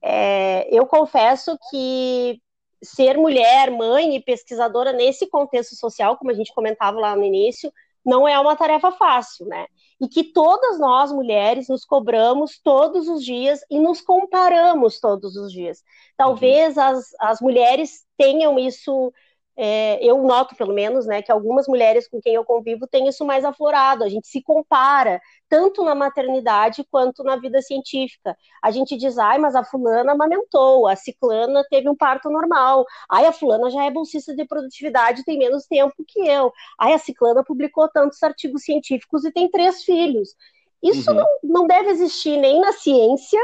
É, 0.00 0.68
eu 0.70 0.86
confesso 0.86 1.58
que 1.68 2.40
ser 2.84 3.18
mulher, 3.18 3.72
mãe 3.72 4.14
e 4.14 4.22
pesquisadora 4.22 4.92
nesse 4.92 5.28
contexto 5.28 5.74
social, 5.74 6.16
como 6.16 6.30
a 6.30 6.34
gente 6.34 6.54
comentava 6.54 7.00
lá 7.00 7.16
no 7.16 7.24
início, 7.24 7.72
não 8.06 8.28
é 8.28 8.38
uma 8.38 8.54
tarefa 8.54 8.92
fácil, 8.92 9.46
né? 9.46 9.66
E 10.00 10.06
que 10.06 10.22
todas 10.22 10.78
nós, 10.78 11.10
mulheres, 11.10 11.68
nos 11.68 11.84
cobramos 11.84 12.60
todos 12.62 13.08
os 13.08 13.24
dias 13.24 13.60
e 13.68 13.80
nos 13.80 14.00
comparamos 14.00 15.00
todos 15.00 15.34
os 15.34 15.52
dias. 15.52 15.82
Talvez 16.16 16.76
uhum. 16.76 16.82
as, 16.84 17.06
as 17.18 17.40
mulheres 17.40 18.04
tenham 18.16 18.56
isso 18.56 19.12
é, 19.56 20.02
eu 20.04 20.22
noto, 20.22 20.56
pelo 20.56 20.72
menos, 20.72 21.06
né, 21.06 21.20
que 21.20 21.30
algumas 21.30 21.68
mulheres 21.68 22.08
com 22.08 22.20
quem 22.20 22.34
eu 22.34 22.44
convivo 22.44 22.86
têm 22.86 23.08
isso 23.08 23.24
mais 23.24 23.44
aflorado. 23.44 24.02
A 24.04 24.08
gente 24.08 24.26
se 24.26 24.42
compara, 24.42 25.20
tanto 25.48 25.84
na 25.84 25.94
maternidade 25.94 26.84
quanto 26.90 27.22
na 27.22 27.36
vida 27.36 27.60
científica. 27.60 28.36
A 28.62 28.70
gente 28.70 28.96
diz, 28.96 29.18
ai, 29.18 29.38
mas 29.38 29.54
a 29.54 29.64
fulana 29.64 30.12
amamentou, 30.12 30.86
a 30.88 30.96
ciclana 30.96 31.64
teve 31.68 31.88
um 31.88 31.96
parto 31.96 32.30
normal, 32.30 32.84
ai, 33.10 33.26
a 33.26 33.32
fulana 33.32 33.70
já 33.70 33.84
é 33.84 33.90
bolsista 33.90 34.34
de 34.34 34.44
produtividade 34.46 35.20
e 35.20 35.24
tem 35.24 35.38
menos 35.38 35.66
tempo 35.66 35.94
que 36.06 36.20
eu, 36.20 36.52
ai, 36.78 36.94
a 36.94 36.98
ciclana 36.98 37.44
publicou 37.44 37.88
tantos 37.88 38.22
artigos 38.22 38.64
científicos 38.64 39.24
e 39.24 39.32
tem 39.32 39.50
três 39.50 39.84
filhos. 39.84 40.34
Isso 40.82 41.10
uhum. 41.10 41.16
não, 41.16 41.26
não 41.42 41.66
deve 41.66 41.90
existir 41.90 42.36
nem 42.38 42.60
na 42.60 42.72
ciência, 42.72 43.38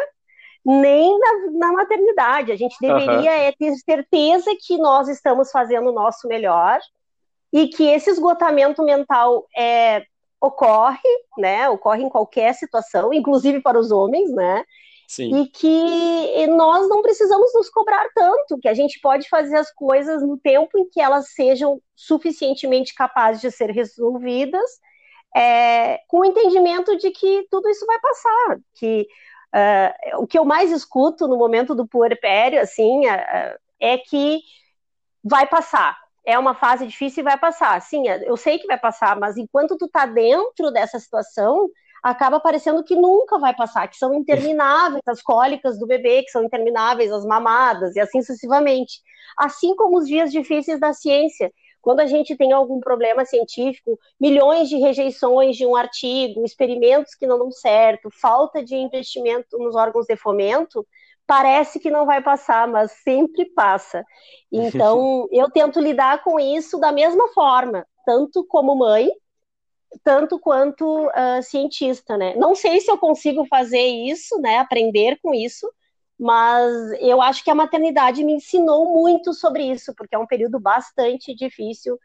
nem 0.68 1.18
na, 1.18 1.50
na 1.52 1.72
maternidade. 1.72 2.52
A 2.52 2.56
gente 2.56 2.76
deveria 2.78 3.16
uhum. 3.16 3.26
é, 3.26 3.52
ter 3.52 3.75
certeza 3.76 4.54
que 4.60 4.76
nós 4.76 5.08
estamos 5.08 5.50
fazendo 5.50 5.88
o 5.88 5.94
nosso 5.94 6.28
melhor 6.28 6.78
e 7.50 7.68
que 7.68 7.84
esse 7.84 8.10
esgotamento 8.10 8.82
mental 8.82 9.46
é, 9.56 10.04
ocorre, 10.38 11.08
né? 11.38 11.70
Ocorre 11.70 12.02
em 12.02 12.10
qualquer 12.10 12.52
situação, 12.52 13.14
inclusive 13.14 13.62
para 13.62 13.78
os 13.78 13.90
homens, 13.90 14.30
né? 14.30 14.62
Sim. 15.08 15.40
E 15.40 15.46
que 15.48 16.46
nós 16.48 16.87
não 16.87 17.00
precisamos 17.00 17.50
nos 17.54 17.70
cobrar 17.70 18.06
tanto, 18.14 18.58
que 18.60 18.68
a 18.68 18.75
gente 18.75 19.00
pode 19.00 19.26
fazer 19.26 19.56
as 19.56 19.72
coisas 19.72 20.20
no 20.20 20.37
tempo 20.37 20.76
em 20.76 20.87
que 20.87 21.00
elas 21.00 21.32
sejam 21.32 21.80
suficientemente 21.96 22.94
capazes 22.94 23.40
de 23.40 23.50
ser 23.50 23.70
resolvidas, 23.70 24.70
é, 25.34 26.00
com 26.08 26.20
o 26.20 26.25
entendimento 26.26 26.94
de 26.98 27.10
que 27.10 27.46
tudo 27.50 27.70
isso 27.70 27.87
vai 27.87 27.98
passar, 27.98 28.58
que 28.75 29.08
Uh, 29.55 30.23
o 30.23 30.26
que 30.26 30.38
eu 30.38 30.45
mais 30.45 30.71
escuto 30.71 31.26
no 31.26 31.37
momento 31.37 31.75
do 31.75 31.87
puerpério, 31.87 32.61
assim, 32.61 33.07
uh, 33.07 33.59
é 33.81 33.99
que 33.99 34.40
vai 35.25 35.47
passar. 35.47 35.97
É 36.25 36.38
uma 36.38 36.55
fase 36.55 36.87
difícil 36.87 37.23
e 37.23 37.25
vai 37.25 37.38
passar. 37.38 37.81
Sim, 37.81 38.07
eu 38.09 38.37
sei 38.37 38.59
que 38.59 38.67
vai 38.67 38.78
passar, 38.78 39.19
mas 39.19 39.37
enquanto 39.38 39.78
tu 39.78 39.88
tá 39.88 40.05
dentro 40.05 40.71
dessa 40.71 40.99
situação, 40.99 41.69
acaba 42.02 42.38
parecendo 42.38 42.85
que 42.85 42.95
nunca 42.95 43.38
vai 43.38 43.55
passar, 43.55 43.88
que 43.88 43.97
são 43.97 44.14
intermináveis 44.14 45.02
as 45.07 45.23
cólicas 45.23 45.78
do 45.78 45.87
bebê, 45.87 46.23
que 46.23 46.31
são 46.31 46.45
intermináveis 46.45 47.11
as 47.12 47.25
mamadas 47.25 47.97
e 47.97 48.00
assim 48.00 48.21
sucessivamente. 48.21 49.00
Assim 49.38 49.75
como 49.75 49.99
os 49.99 50.07
dias 50.07 50.31
difíceis 50.31 50.81
da 50.81 50.93
ciência, 50.93 51.50
quando 51.88 52.00
a 52.00 52.07
gente 52.07 52.37
tem 52.37 52.52
algum 52.52 52.80
problema 52.80 53.25
científico, 53.25 53.99
milhões 54.21 54.68
de 54.68 54.76
rejeições 54.76 55.57
de 55.57 55.64
um 55.64 55.75
artigo, 55.75 56.45
experimentos 56.45 57.14
que 57.14 57.26
não 57.26 57.38
dão 57.38 57.50
certo, 57.50 58.11
falta 58.11 58.62
de 58.62 58.76
investimento 58.76 59.57
nos 59.57 59.75
órgãos 59.75 60.04
de 60.04 60.14
fomento, 60.14 60.87
parece 61.26 61.80
que 61.80 61.90
não 61.90 62.04
vai 62.04 62.23
passar, 62.23 62.68
mas 62.68 62.92
sempre 63.02 63.47
passa. 63.47 64.04
Então, 64.52 65.26
eu 65.33 65.50
tento 65.50 65.80
lidar 65.80 66.23
com 66.23 66.38
isso 66.38 66.78
da 66.78 66.92
mesma 66.92 67.28
forma, 67.28 67.87
tanto 68.04 68.45
como 68.45 68.76
mãe, 68.76 69.09
tanto 70.04 70.38
quanto 70.38 71.07
uh, 71.07 71.42
cientista, 71.42 72.18
né? 72.18 72.35
Não 72.37 72.54
sei 72.54 72.83
se 72.83 72.90
eu 72.90 72.99
consigo 72.99 73.47
fazer 73.47 73.87
isso, 73.87 74.38
né? 74.42 74.59
Aprender 74.59 75.18
com 75.23 75.35
isso, 75.35 75.66
mas 76.18 76.72
eu 77.00 77.22
acho 77.22 77.44
que 77.44 77.50
a 77.50 77.54
maternidade 77.54 78.25
me 78.25 78.34
ensinou 78.34 78.92
muito 78.92 79.32
sobre 79.32 79.64
isso, 79.64 79.94
porque 79.96 80.16
é 80.16 80.18
um 80.18 80.26
período 80.26 80.58
bastante 80.58 81.34
difícil 81.34 81.98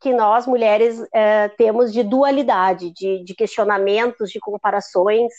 que 0.00 0.12
nós 0.12 0.46
mulheres 0.46 1.04
é, 1.12 1.48
temos 1.48 1.92
de 1.92 2.04
dualidade, 2.04 2.92
de, 2.92 3.24
de, 3.24 3.34
questionamentos, 3.34 4.30
de 4.30 4.38
comparações. 4.38 5.32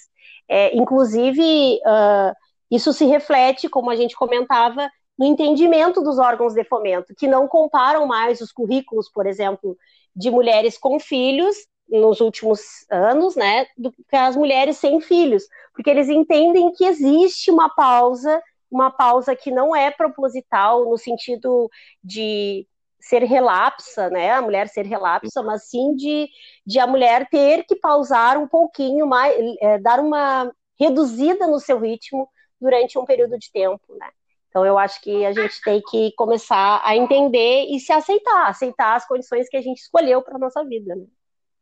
É, 0.50 0.76
inclusive, 0.76 1.80
uh, 1.86 2.34
isso 2.70 2.92
se 2.92 3.06
reflete, 3.06 3.70
como 3.70 3.90
a 3.90 3.96
gente 3.96 4.16
comentava, 4.16 4.90
no 5.18 5.26
entendimento 5.26 6.02
dos 6.02 6.20
órgãos 6.20 6.54
de 6.54 6.64
fomento, 6.66 7.14
que 7.18 7.28
não 7.28 7.48
comparam 7.48 8.06
mais 8.06 8.42
os 8.42 8.52
currículos, 8.52 9.10
por 9.10 9.26
exemplo, 9.26 9.78
de 10.14 10.30
mulheres 10.30 10.78
com 10.78 11.00
filhos 11.00 11.56
nos 11.90 12.22
últimos 12.22 12.86
anos, 12.90 13.36
né, 13.36 13.66
do 13.78 13.92
que 13.92 14.16
as 14.16 14.36
mulheres 14.36 14.78
sem 14.78 15.02
filhos, 15.02 15.44
porque 15.74 15.90
eles 15.90 16.10
entendem 16.10 16.72
que 16.72 16.86
existe 16.86 17.50
uma 17.52 17.70
pausa, 17.70 18.42
uma 18.72 18.92
pausa 18.92 19.36
que 19.36 19.52
não 19.52 19.76
é 19.76 19.90
proposital 19.90 20.86
no 20.90 20.98
sentido 20.98 21.70
de 22.04 22.68
ser 23.00 23.24
relapsa, 23.24 24.10
né, 24.10 24.32
a 24.32 24.42
mulher 24.42 24.68
ser 24.68 24.86
relapsa, 24.86 25.42
mas 25.42 25.70
sim 25.70 25.96
de, 25.96 26.28
de 26.66 26.80
a 26.80 26.86
mulher 26.86 27.28
ter 27.30 27.64
que 27.66 27.76
pausar 27.76 28.38
um 28.38 28.48
pouquinho 28.48 29.08
mais, 29.08 29.36
é, 29.62 29.80
dar 29.80 30.00
uma 30.00 30.52
reduzida 30.80 31.48
no 31.48 31.60
seu 31.60 31.80
ritmo 31.80 32.30
durante 32.60 33.00
um 33.00 33.06
período 33.06 33.38
de 33.38 33.52
tempo, 33.52 33.96
né. 33.96 34.10
Então 34.50 34.66
eu 34.66 34.78
acho 34.78 35.00
que 35.02 35.26
a 35.26 35.32
gente 35.32 35.62
tem 35.62 35.82
que 35.82 36.12
começar 36.16 36.82
a 36.84 36.96
entender 36.96 37.68
e 37.70 37.80
se 37.80 37.92
aceitar, 37.94 38.48
aceitar 38.48 38.96
as 38.96 39.08
condições 39.08 39.48
que 39.48 39.58
a 39.58 39.62
gente 39.62 39.80
escolheu 39.80 40.22
para 40.22 40.38
nossa 40.38 40.64
vida, 40.66 40.96
né. 40.96 41.06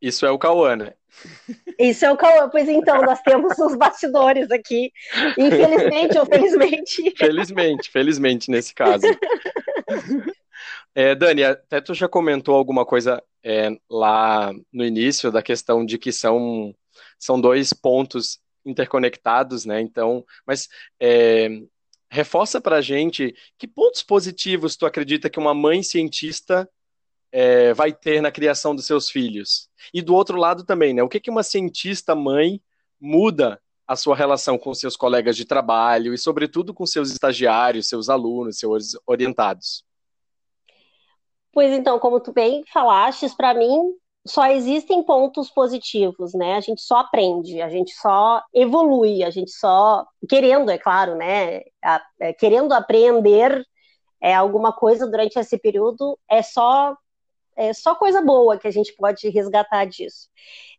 Isso 0.00 0.24
é 0.24 0.30
o 0.30 0.38
Cauã, 0.38 0.76
né? 0.76 0.94
Isso 1.78 2.04
é 2.04 2.12
o 2.12 2.16
Cauã, 2.16 2.48
pois 2.48 2.68
então, 2.68 3.02
nós 3.02 3.20
temos 3.22 3.58
os 3.58 3.74
bastidores 3.74 4.50
aqui. 4.50 4.92
Infelizmente 5.36 6.18
ou 6.18 6.26
felizmente. 6.26 7.14
Felizmente, 7.16 7.90
felizmente 7.90 8.50
nesse 8.50 8.74
caso. 8.74 9.06
É, 10.94 11.14
Dani, 11.14 11.44
até 11.44 11.80
tu 11.80 11.94
já 11.94 12.08
comentou 12.08 12.56
alguma 12.56 12.84
coisa 12.84 13.22
é, 13.44 13.70
lá 13.88 14.52
no 14.72 14.84
início 14.84 15.30
da 15.30 15.42
questão 15.42 15.86
de 15.86 15.96
que 15.96 16.10
são, 16.10 16.74
são 17.18 17.40
dois 17.40 17.72
pontos 17.72 18.40
interconectados, 18.66 19.64
né? 19.64 19.80
Então, 19.80 20.24
mas 20.44 20.68
é, 21.00 21.48
reforça 22.10 22.60
para 22.60 22.76
a 22.76 22.80
gente 22.80 23.34
que 23.56 23.68
pontos 23.68 24.02
positivos 24.02 24.76
tu 24.76 24.86
acredita 24.86 25.30
que 25.30 25.38
uma 25.38 25.54
mãe 25.54 25.82
cientista 25.82 26.68
é, 27.32 27.72
vai 27.74 27.92
ter 27.92 28.20
na 28.20 28.30
criação 28.30 28.74
dos 28.74 28.86
seus 28.86 29.10
filhos. 29.10 29.68
E 29.92 30.02
do 30.02 30.14
outro 30.14 30.38
lado 30.38 30.64
também, 30.64 30.94
né? 30.94 31.02
O 31.02 31.08
que, 31.08 31.20
que 31.20 31.30
uma 31.30 31.42
cientista 31.42 32.14
mãe 32.14 32.60
muda 33.00 33.60
a 33.86 33.96
sua 33.96 34.14
relação 34.14 34.58
com 34.58 34.74
seus 34.74 34.96
colegas 34.96 35.36
de 35.36 35.44
trabalho 35.44 36.12
e, 36.12 36.18
sobretudo, 36.18 36.74
com 36.74 36.84
seus 36.84 37.10
estagiários, 37.10 37.88
seus 37.88 38.08
alunos, 38.08 38.58
seus 38.58 38.98
orientados? 39.06 39.84
Pois 41.52 41.72
então, 41.72 41.98
como 41.98 42.20
tu 42.20 42.32
bem 42.32 42.62
falaste, 42.72 43.28
para 43.36 43.54
mim 43.54 43.94
só 44.26 44.46
existem 44.46 45.02
pontos 45.02 45.48
positivos, 45.50 46.34
né? 46.34 46.56
A 46.56 46.60
gente 46.60 46.82
só 46.82 46.98
aprende, 46.98 47.62
a 47.62 47.70
gente 47.70 47.92
só 47.94 48.42
evolui, 48.52 49.24
a 49.24 49.30
gente 49.30 49.50
só 49.50 50.06
querendo, 50.28 50.70
é 50.70 50.76
claro, 50.76 51.16
né? 51.16 51.62
É, 52.20 52.32
querendo 52.34 52.72
aprender 52.72 53.64
é 54.20 54.34
alguma 54.34 54.72
coisa 54.72 55.06
durante 55.06 55.38
esse 55.38 55.56
período 55.58 56.18
é 56.28 56.42
só 56.42 56.94
é 57.58 57.72
só 57.72 57.94
coisa 57.94 58.22
boa 58.22 58.56
que 58.56 58.68
a 58.68 58.70
gente 58.70 58.94
pode 58.94 59.28
resgatar 59.28 59.84
disso. 59.84 60.28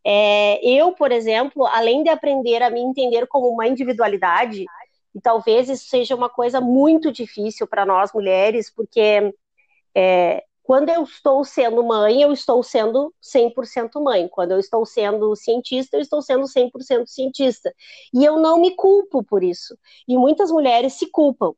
É, 0.04 0.58
eu, 0.66 0.92
por 0.92 1.12
exemplo, 1.12 1.66
além 1.66 2.02
de 2.02 2.08
aprender 2.08 2.62
a 2.62 2.70
me 2.70 2.80
entender 2.80 3.26
como 3.26 3.48
uma 3.48 3.68
individualidade, 3.68 4.64
e 5.14 5.20
talvez 5.20 5.68
isso 5.68 5.88
seja 5.88 6.16
uma 6.16 6.30
coisa 6.30 6.60
muito 6.60 7.12
difícil 7.12 7.66
para 7.66 7.84
nós 7.84 8.12
mulheres, 8.14 8.72
porque 8.74 9.32
é, 9.94 10.42
quando 10.62 10.88
eu 10.88 11.02
estou 11.02 11.44
sendo 11.44 11.84
mãe, 11.84 12.22
eu 12.22 12.32
estou 12.32 12.62
sendo 12.62 13.12
100% 13.20 14.00
mãe. 14.00 14.28
Quando 14.28 14.52
eu 14.52 14.58
estou 14.58 14.86
sendo 14.86 15.34
cientista, 15.36 15.96
eu 15.96 16.00
estou 16.00 16.22
sendo 16.22 16.46
100% 16.46 17.06
cientista. 17.08 17.74
E 18.14 18.24
eu 18.24 18.38
não 18.38 18.60
me 18.60 18.74
culpo 18.76 19.22
por 19.22 19.42
isso. 19.42 19.76
E 20.08 20.16
muitas 20.16 20.50
mulheres 20.50 20.94
se 20.94 21.10
culpam. 21.10 21.52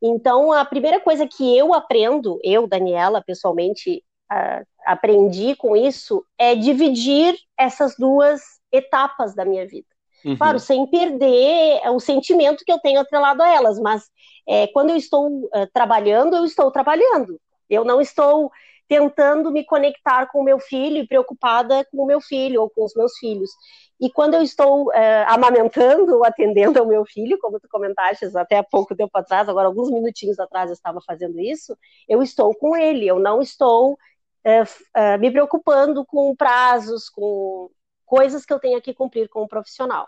Então, 0.00 0.52
a 0.52 0.64
primeira 0.64 1.00
coisa 1.00 1.26
que 1.26 1.56
eu 1.56 1.74
aprendo, 1.74 2.38
eu, 2.42 2.66
Daniela, 2.66 3.20
pessoalmente, 3.20 4.02
uh, 4.32 4.66
aprendi 4.86 5.54
com 5.56 5.76
isso, 5.76 6.24
é 6.38 6.54
dividir 6.54 7.36
essas 7.56 7.94
duas 7.96 8.40
etapas 8.72 9.34
da 9.34 9.44
minha 9.44 9.66
vida. 9.66 9.86
Uhum. 10.24 10.36
Claro, 10.36 10.58
sem 10.58 10.86
perder 10.86 11.80
o 11.90 12.00
sentimento 12.00 12.64
que 12.64 12.72
eu 12.72 12.78
tenho 12.78 13.00
atrelado 13.00 13.42
a 13.42 13.52
elas, 13.52 13.78
mas 13.78 14.08
é, 14.48 14.66
quando 14.68 14.90
eu 14.90 14.96
estou 14.96 15.28
uh, 15.28 15.50
trabalhando, 15.72 16.36
eu 16.36 16.44
estou 16.44 16.70
trabalhando. 16.70 17.40
Eu 17.68 17.84
não 17.84 18.00
estou 18.00 18.50
tentando 18.88 19.50
me 19.50 19.64
conectar 19.64 20.26
com 20.26 20.40
o 20.40 20.44
meu 20.44 20.58
filho 20.58 20.98
e 20.98 21.06
preocupada 21.06 21.82
com 21.90 22.02
o 22.02 22.06
meu 22.06 22.20
filho 22.20 22.60
ou 22.60 22.68
com 22.68 22.84
os 22.84 22.94
meus 22.94 23.16
filhos. 23.16 23.50
E 23.98 24.10
quando 24.10 24.34
eu 24.34 24.42
estou 24.42 24.92
é, 24.92 25.24
amamentando 25.28 26.16
ou 26.16 26.24
atendendo 26.26 26.78
ao 26.78 26.86
meu 26.86 27.04
filho, 27.06 27.38
como 27.38 27.58
tu 27.58 27.68
comentaste 27.70 28.26
até 28.36 28.58
há 28.58 28.62
pouco 28.62 28.94
tempo 28.94 29.16
atrás, 29.16 29.48
agora 29.48 29.68
alguns 29.68 29.90
minutinhos 29.90 30.38
atrás 30.38 30.68
eu 30.68 30.74
estava 30.74 31.00
fazendo 31.00 31.40
isso, 31.40 31.74
eu 32.08 32.22
estou 32.22 32.54
com 32.54 32.76
ele, 32.76 33.06
eu 33.06 33.18
não 33.18 33.40
estou 33.40 33.96
é, 34.44 34.62
é, 34.94 35.18
me 35.18 35.30
preocupando 35.30 36.04
com 36.04 36.34
prazos, 36.34 37.08
com 37.08 37.70
coisas 38.04 38.44
que 38.44 38.52
eu 38.52 38.58
tenho 38.58 38.80
que 38.80 38.94
cumprir 38.94 39.28
como 39.28 39.48
profissional. 39.48 40.06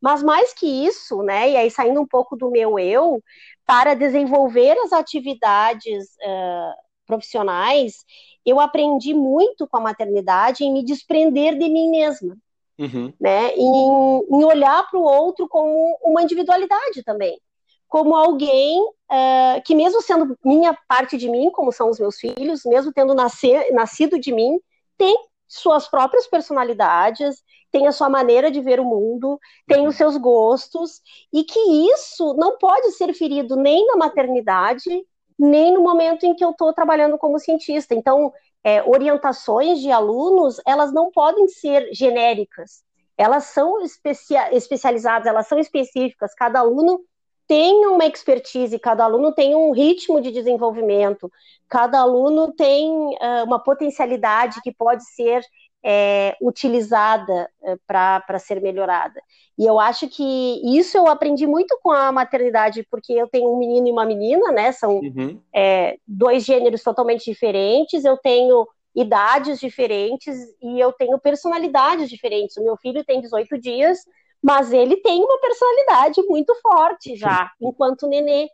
Mas 0.00 0.22
mais 0.22 0.52
que 0.52 0.66
isso, 0.86 1.22
né, 1.22 1.50
e 1.50 1.56
aí 1.56 1.70
saindo 1.70 2.00
um 2.00 2.06
pouco 2.06 2.36
do 2.36 2.50
meu 2.50 2.78
eu, 2.78 3.22
para 3.66 3.94
desenvolver 3.94 4.76
as 4.78 4.92
atividades 4.92 6.06
uh, 6.22 6.74
profissionais, 7.06 8.04
eu 8.44 8.60
aprendi 8.60 9.12
muito 9.12 9.66
com 9.66 9.76
a 9.76 9.80
maternidade 9.80 10.64
em 10.64 10.72
me 10.72 10.84
desprender 10.84 11.58
de 11.58 11.68
mim 11.68 11.90
mesma. 11.90 12.36
Uhum. 12.78 13.12
Né? 13.20 13.50
Em, 13.56 14.22
em 14.30 14.44
olhar 14.44 14.88
para 14.88 15.00
o 15.00 15.02
outro 15.02 15.48
como 15.48 15.98
uma 16.02 16.22
individualidade 16.22 17.02
também. 17.02 17.40
Como 17.88 18.14
alguém 18.14 18.80
uh, 18.82 19.62
que, 19.64 19.74
mesmo 19.74 20.02
sendo 20.02 20.36
minha 20.44 20.76
parte 20.86 21.16
de 21.16 21.28
mim, 21.28 21.50
como 21.50 21.72
são 21.72 21.88
os 21.88 21.98
meus 21.98 22.18
filhos, 22.18 22.62
mesmo 22.64 22.92
tendo 22.92 23.14
nascer, 23.14 23.72
nascido 23.72 24.18
de 24.18 24.32
mim, 24.32 24.60
tem 24.96 25.16
suas 25.46 25.88
próprias 25.88 26.26
personalidades, 26.26 27.42
tem 27.70 27.86
a 27.86 27.92
sua 27.92 28.08
maneira 28.08 28.50
de 28.50 28.60
ver 28.60 28.80
o 28.80 28.84
mundo, 28.84 29.40
tem 29.66 29.86
os 29.86 29.96
seus 29.96 30.16
gostos, 30.16 31.00
e 31.32 31.42
que 31.42 31.58
isso 31.90 32.34
não 32.34 32.58
pode 32.58 32.92
ser 32.92 33.12
ferido 33.14 33.56
nem 33.56 33.86
na 33.86 33.96
maternidade, 33.96 34.90
nem 35.38 35.72
no 35.72 35.80
momento 35.80 36.24
em 36.24 36.34
que 36.34 36.44
eu 36.44 36.50
estou 36.50 36.72
trabalhando 36.72 37.16
como 37.16 37.38
cientista. 37.38 37.94
Então, 37.94 38.32
é, 38.64 38.82
orientações 38.82 39.80
de 39.80 39.90
alunos, 39.90 40.60
elas 40.66 40.92
não 40.92 41.10
podem 41.10 41.46
ser 41.48 41.88
genéricas. 41.92 42.82
Elas 43.16 43.44
são 43.44 43.80
especia 43.80 44.54
especializadas, 44.54 45.26
elas 45.26 45.46
são 45.48 45.58
específicas. 45.58 46.34
Cada 46.34 46.60
aluno 46.60 47.00
tem 47.48 47.86
uma 47.86 48.04
expertise, 48.04 48.78
cada 48.78 49.04
aluno 49.04 49.32
tem 49.32 49.54
um 49.54 49.72
ritmo 49.72 50.20
de 50.20 50.30
desenvolvimento, 50.30 51.32
cada 51.68 51.98
aluno 51.98 52.52
tem 52.52 52.90
uh, 52.90 53.44
uma 53.44 53.58
potencialidade 53.58 54.60
que 54.62 54.72
pode 54.72 55.02
ser 55.10 55.42
é, 55.82 56.36
utilizada 56.40 57.48
é, 57.62 57.76
para 57.86 58.38
ser 58.38 58.60
melhorada. 58.60 59.20
E 59.56 59.64
eu 59.64 59.78
acho 59.80 60.08
que 60.08 60.60
isso 60.78 60.96
eu 60.96 61.08
aprendi 61.08 61.46
muito 61.46 61.78
com 61.82 61.90
a 61.90 62.12
maternidade, 62.12 62.86
porque 62.90 63.12
eu 63.12 63.28
tenho 63.28 63.50
um 63.50 63.58
menino 63.58 63.88
e 63.88 63.92
uma 63.92 64.04
menina, 64.04 64.52
né? 64.52 64.72
São 64.72 64.98
uhum. 64.98 65.40
é, 65.54 65.96
dois 66.06 66.44
gêneros 66.44 66.82
totalmente 66.82 67.24
diferentes, 67.24 68.04
eu 68.04 68.16
tenho 68.16 68.66
idades 68.94 69.60
diferentes 69.60 70.36
e 70.60 70.80
eu 70.80 70.92
tenho 70.92 71.18
personalidades 71.18 72.08
diferentes. 72.08 72.56
O 72.56 72.64
meu 72.64 72.76
filho 72.76 73.04
tem 73.04 73.20
18 73.20 73.58
dias, 73.58 73.98
mas 74.42 74.72
ele 74.72 74.96
tem 74.96 75.22
uma 75.22 75.38
personalidade 75.40 76.22
muito 76.28 76.54
forte 76.62 77.16
já, 77.16 77.50
enquanto 77.60 78.06
nenê. 78.06 78.48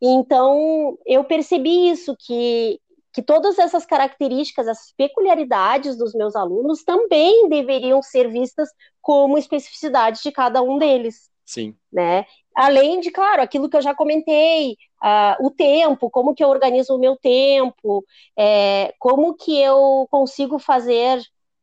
Então, 0.00 0.98
eu 1.06 1.24
percebi 1.24 1.90
isso, 1.90 2.16
que 2.18 2.80
que 3.12 3.22
todas 3.22 3.58
essas 3.58 3.84
características, 3.84 4.66
essas 4.66 4.92
peculiaridades 4.96 5.96
dos 5.96 6.14
meus 6.14 6.34
alunos 6.34 6.82
também 6.82 7.48
deveriam 7.48 8.02
ser 8.02 8.30
vistas 8.30 8.70
como 9.02 9.36
especificidades 9.36 10.22
de 10.22 10.32
cada 10.32 10.62
um 10.62 10.78
deles. 10.78 11.30
Sim. 11.44 11.76
Né? 11.92 12.24
Além 12.54 13.00
de, 13.00 13.10
claro, 13.10 13.42
aquilo 13.42 13.68
que 13.68 13.76
eu 13.76 13.82
já 13.82 13.94
comentei, 13.94 14.76
uh, 15.02 15.46
o 15.46 15.50
tempo, 15.50 16.08
como 16.08 16.34
que 16.34 16.42
eu 16.42 16.48
organizo 16.48 16.94
o 16.94 16.98
meu 16.98 17.16
tempo, 17.16 18.04
é, 18.36 18.94
como 18.98 19.34
que 19.34 19.60
eu 19.60 20.06
consigo 20.10 20.58
fazer 20.58 21.20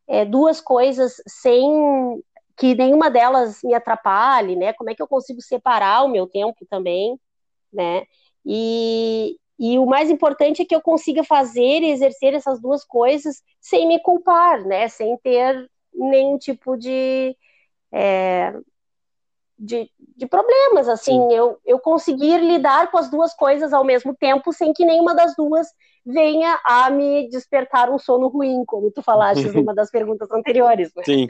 é, 0.08 0.26
duas 0.26 0.62
coisas 0.62 1.16
sem 1.28 2.22
que 2.60 2.76
nenhuma 2.76 3.10
delas 3.10 3.62
me 3.64 3.74
atrapalhe, 3.74 4.56
né? 4.56 4.74
Como 4.74 4.90
é 4.90 4.96
que 4.96 5.02
eu 5.02 5.08
consigo 5.08 5.42
separar 5.42 6.04
o 6.04 6.10
meu 6.10 6.28
tempo 6.28 6.66
também, 6.70 7.18
né? 7.72 8.04
E, 8.46 9.38
e 9.58 9.80
o 9.80 9.86
mais 9.86 10.10
importante 10.10 10.62
é 10.62 10.66
que 10.66 10.76
eu 10.76 10.82
consiga 10.82 11.24
fazer 11.24 11.82
e 11.82 11.92
exercer 11.92 12.34
essas 12.34 12.62
duas 12.62 12.84
coisas 12.84 13.42
sem 13.62 13.88
me 13.88 13.98
culpar, 14.02 14.66
né? 14.66 14.90
Sem 14.90 15.18
ter 15.20 15.70
nenhum 15.94 16.38
tipo 16.38 16.76
de, 16.76 17.34
é, 17.94 18.54
de, 19.58 19.90
de, 20.18 20.28
problemas, 20.28 20.90
assim, 20.90 21.32
eu, 21.32 21.58
eu 21.66 21.80
conseguir 21.80 22.40
lidar 22.40 22.92
com 22.92 22.98
as 22.98 23.10
duas 23.10 23.34
coisas 23.34 23.72
ao 23.72 23.86
mesmo 23.86 24.14
tempo 24.16 24.52
sem 24.52 24.74
que 24.74 24.84
nenhuma 24.84 25.16
das 25.16 25.34
duas 25.34 25.68
venha 26.06 26.60
a 26.66 26.90
me 26.90 27.30
despertar 27.30 27.90
um 27.90 27.98
sono 27.98 28.28
ruim, 28.28 28.66
como 28.66 28.92
tu 28.92 29.02
falaste 29.02 29.44
numa 29.56 29.74
das 29.74 29.90
perguntas 29.90 30.30
anteriores. 30.30 30.92
Né? 30.94 31.04
Sim. 31.06 31.28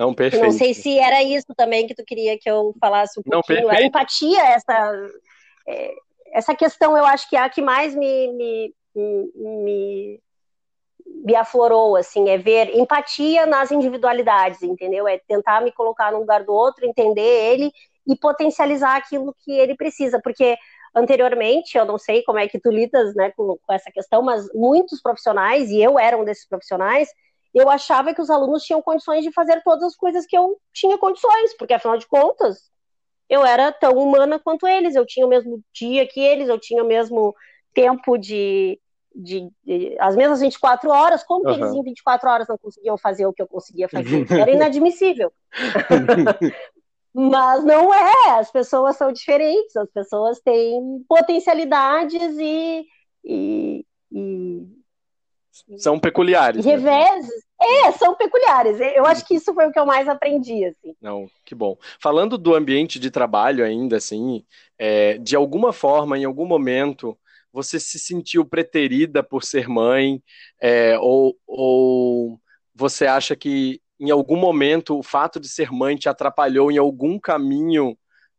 Não, 0.00 0.14
perfeito. 0.14 0.42
Não 0.42 0.50
sei 0.50 0.72
se 0.72 0.98
era 0.98 1.22
isso 1.22 1.54
também 1.56 1.86
que 1.86 1.94
tu 1.94 2.02
queria 2.04 2.38
que 2.38 2.50
eu 2.50 2.74
falasse 2.80 3.20
um 3.20 3.22
pouquinho. 3.22 3.62
Não, 3.62 3.70
a 3.70 3.82
empatia, 3.82 4.40
essa... 4.40 5.10
É, 5.68 5.94
essa 6.32 6.54
questão 6.54 6.96
eu 6.96 7.04
acho 7.04 7.28
que 7.28 7.36
é 7.36 7.40
a 7.40 7.48
que 7.48 7.60
mais 7.60 7.94
me, 7.94 8.32
me, 8.32 8.74
me, 8.94 10.20
me 11.24 11.34
aflorou, 11.34 11.96
assim, 11.96 12.28
é 12.28 12.38
ver 12.38 12.74
empatia 12.76 13.46
nas 13.46 13.70
individualidades, 13.70 14.62
entendeu? 14.62 15.06
É 15.06 15.18
tentar 15.18 15.60
me 15.60 15.72
colocar 15.72 16.12
no 16.12 16.20
lugar 16.20 16.44
do 16.44 16.52
outro, 16.52 16.86
entender 16.86 17.20
ele 17.20 17.72
e 18.06 18.16
potencializar 18.16 18.96
aquilo 18.96 19.34
que 19.44 19.52
ele 19.52 19.76
precisa, 19.76 20.20
porque 20.22 20.56
anteriormente, 20.94 21.76
eu 21.76 21.84
não 21.84 21.98
sei 21.98 22.22
como 22.22 22.38
é 22.38 22.48
que 22.48 22.58
tu 22.58 22.70
lidas 22.70 23.14
né, 23.14 23.32
com, 23.36 23.56
com 23.64 23.72
essa 23.72 23.90
questão, 23.92 24.22
mas 24.22 24.48
muitos 24.54 25.00
profissionais, 25.00 25.70
e 25.70 25.80
eu 25.80 25.98
era 25.98 26.16
um 26.16 26.24
desses 26.24 26.48
profissionais, 26.48 27.08
eu 27.54 27.68
achava 27.68 28.14
que 28.14 28.22
os 28.22 28.30
alunos 28.30 28.62
tinham 28.62 28.80
condições 28.80 29.24
de 29.24 29.32
fazer 29.32 29.62
todas 29.62 29.84
as 29.84 29.96
coisas 29.96 30.24
que 30.26 30.36
eu 30.36 30.58
tinha 30.72 30.96
condições, 30.96 31.56
porque 31.56 31.74
afinal 31.74 31.98
de 31.98 32.06
contas, 32.06 32.70
eu 33.28 33.44
era 33.44 33.72
tão 33.72 33.92
humana 33.92 34.38
quanto 34.38 34.66
eles, 34.66 34.94
eu 34.94 35.06
tinha 35.06 35.26
o 35.26 35.28
mesmo 35.28 35.62
dia 35.72 36.06
que 36.06 36.20
eles, 36.20 36.48
eu 36.48 36.58
tinha 36.58 36.82
o 36.82 36.86
mesmo 36.86 37.34
tempo 37.74 38.16
de, 38.16 38.80
de, 39.14 39.48
de 39.64 39.96
as 39.98 40.16
mesmas 40.16 40.40
24 40.40 40.90
horas, 40.90 41.22
como 41.24 41.46
uhum. 41.46 41.54
que 41.54 41.60
eles 41.60 41.74
em 41.74 41.82
24 41.82 42.28
horas 42.28 42.48
não 42.48 42.58
conseguiam 42.58 42.98
fazer 42.98 43.26
o 43.26 43.32
que 43.32 43.42
eu 43.42 43.48
conseguia 43.48 43.88
fazer? 43.88 44.26
Era 44.30 44.50
inadmissível. 44.50 45.32
Mas 47.12 47.64
não 47.64 47.92
é, 47.92 48.38
as 48.38 48.52
pessoas 48.52 48.96
são 48.96 49.12
diferentes, 49.12 49.76
as 49.76 49.90
pessoas 49.90 50.40
têm 50.40 51.04
potencialidades 51.08 52.38
e, 52.38 52.86
e, 53.24 53.84
e 54.12 54.79
são 55.78 55.98
peculiares. 55.98 56.64
Né? 56.64 56.72
Reveses. 56.72 57.28
Né? 57.28 57.86
É, 57.86 57.92
são 57.92 58.14
peculiares. 58.14 58.78
Eu 58.80 59.04
acho 59.04 59.26
que 59.26 59.34
isso 59.34 59.52
foi 59.52 59.66
o 59.66 59.72
que 59.72 59.78
eu 59.78 59.84
mais 59.84 60.08
aprendi, 60.08 60.64
assim. 60.64 60.94
Não, 61.00 61.28
que 61.44 61.54
bom. 61.54 61.76
Falando 62.00 62.38
do 62.38 62.54
ambiente 62.54 62.98
de 62.98 63.10
trabalho 63.10 63.64
ainda, 63.64 63.96
assim, 63.96 64.44
é, 64.78 65.18
de 65.18 65.36
alguma 65.36 65.72
forma, 65.72 66.18
em 66.18 66.24
algum 66.24 66.46
momento, 66.46 67.16
você 67.52 67.78
se 67.78 67.98
sentiu 67.98 68.44
preterida 68.44 69.22
por 69.22 69.44
ser 69.44 69.68
mãe, 69.68 70.22
é, 70.60 70.98
ou, 70.98 71.36
ou 71.46 72.40
você 72.74 73.06
acha 73.06 73.36
que 73.36 73.80
em 73.98 74.10
algum 74.10 74.36
momento 74.36 74.98
o 74.98 75.02
fato 75.02 75.38
de 75.38 75.48
ser 75.48 75.70
mãe 75.70 75.96
te 75.96 76.08
atrapalhou 76.08 76.72
em 76.72 76.78
algum 76.78 77.18
caminho 77.18 77.96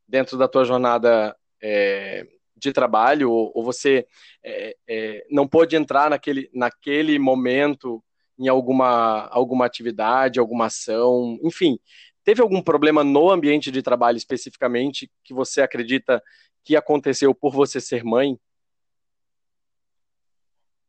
dentro 0.07 0.37
da 0.37 0.47
tua 0.47 0.65
jornada 0.65 1.35
é, 1.61 2.25
de 2.61 2.73
trabalho, 2.73 3.31
ou, 3.31 3.51
ou 3.55 3.63
você 3.63 4.05
é, 4.43 4.75
é, 4.87 5.25
não 5.29 5.47
pôde 5.47 5.75
entrar 5.75 6.09
naquele, 6.09 6.49
naquele 6.53 7.17
momento 7.17 8.03
em 8.39 8.47
alguma, 8.47 9.27
alguma 9.27 9.65
atividade, 9.65 10.39
alguma 10.39 10.65
ação, 10.65 11.37
enfim. 11.43 11.79
Teve 12.23 12.41
algum 12.41 12.61
problema 12.61 13.03
no 13.03 13.29
ambiente 13.29 13.71
de 13.71 13.81
trabalho 13.81 14.17
especificamente 14.17 15.11
que 15.23 15.33
você 15.33 15.61
acredita 15.61 16.21
que 16.63 16.75
aconteceu 16.75 17.33
por 17.33 17.51
você 17.51 17.81
ser 17.81 18.03
mãe? 18.03 18.37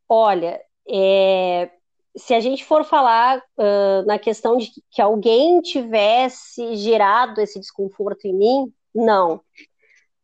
Olha, 0.08 0.60
é, 0.86 1.70
se 2.16 2.34
a 2.34 2.40
gente 2.40 2.64
for 2.64 2.84
falar 2.84 3.38
uh, 3.38 4.06
na 4.06 4.18
questão 4.18 4.58
de 4.58 4.70
que 4.90 5.00
alguém 5.00 5.60
tivesse 5.62 6.76
gerado 6.76 7.40
esse 7.40 7.58
desconforto 7.58 8.26
em 8.26 8.34
mim, 8.34 8.72
não 8.94 9.40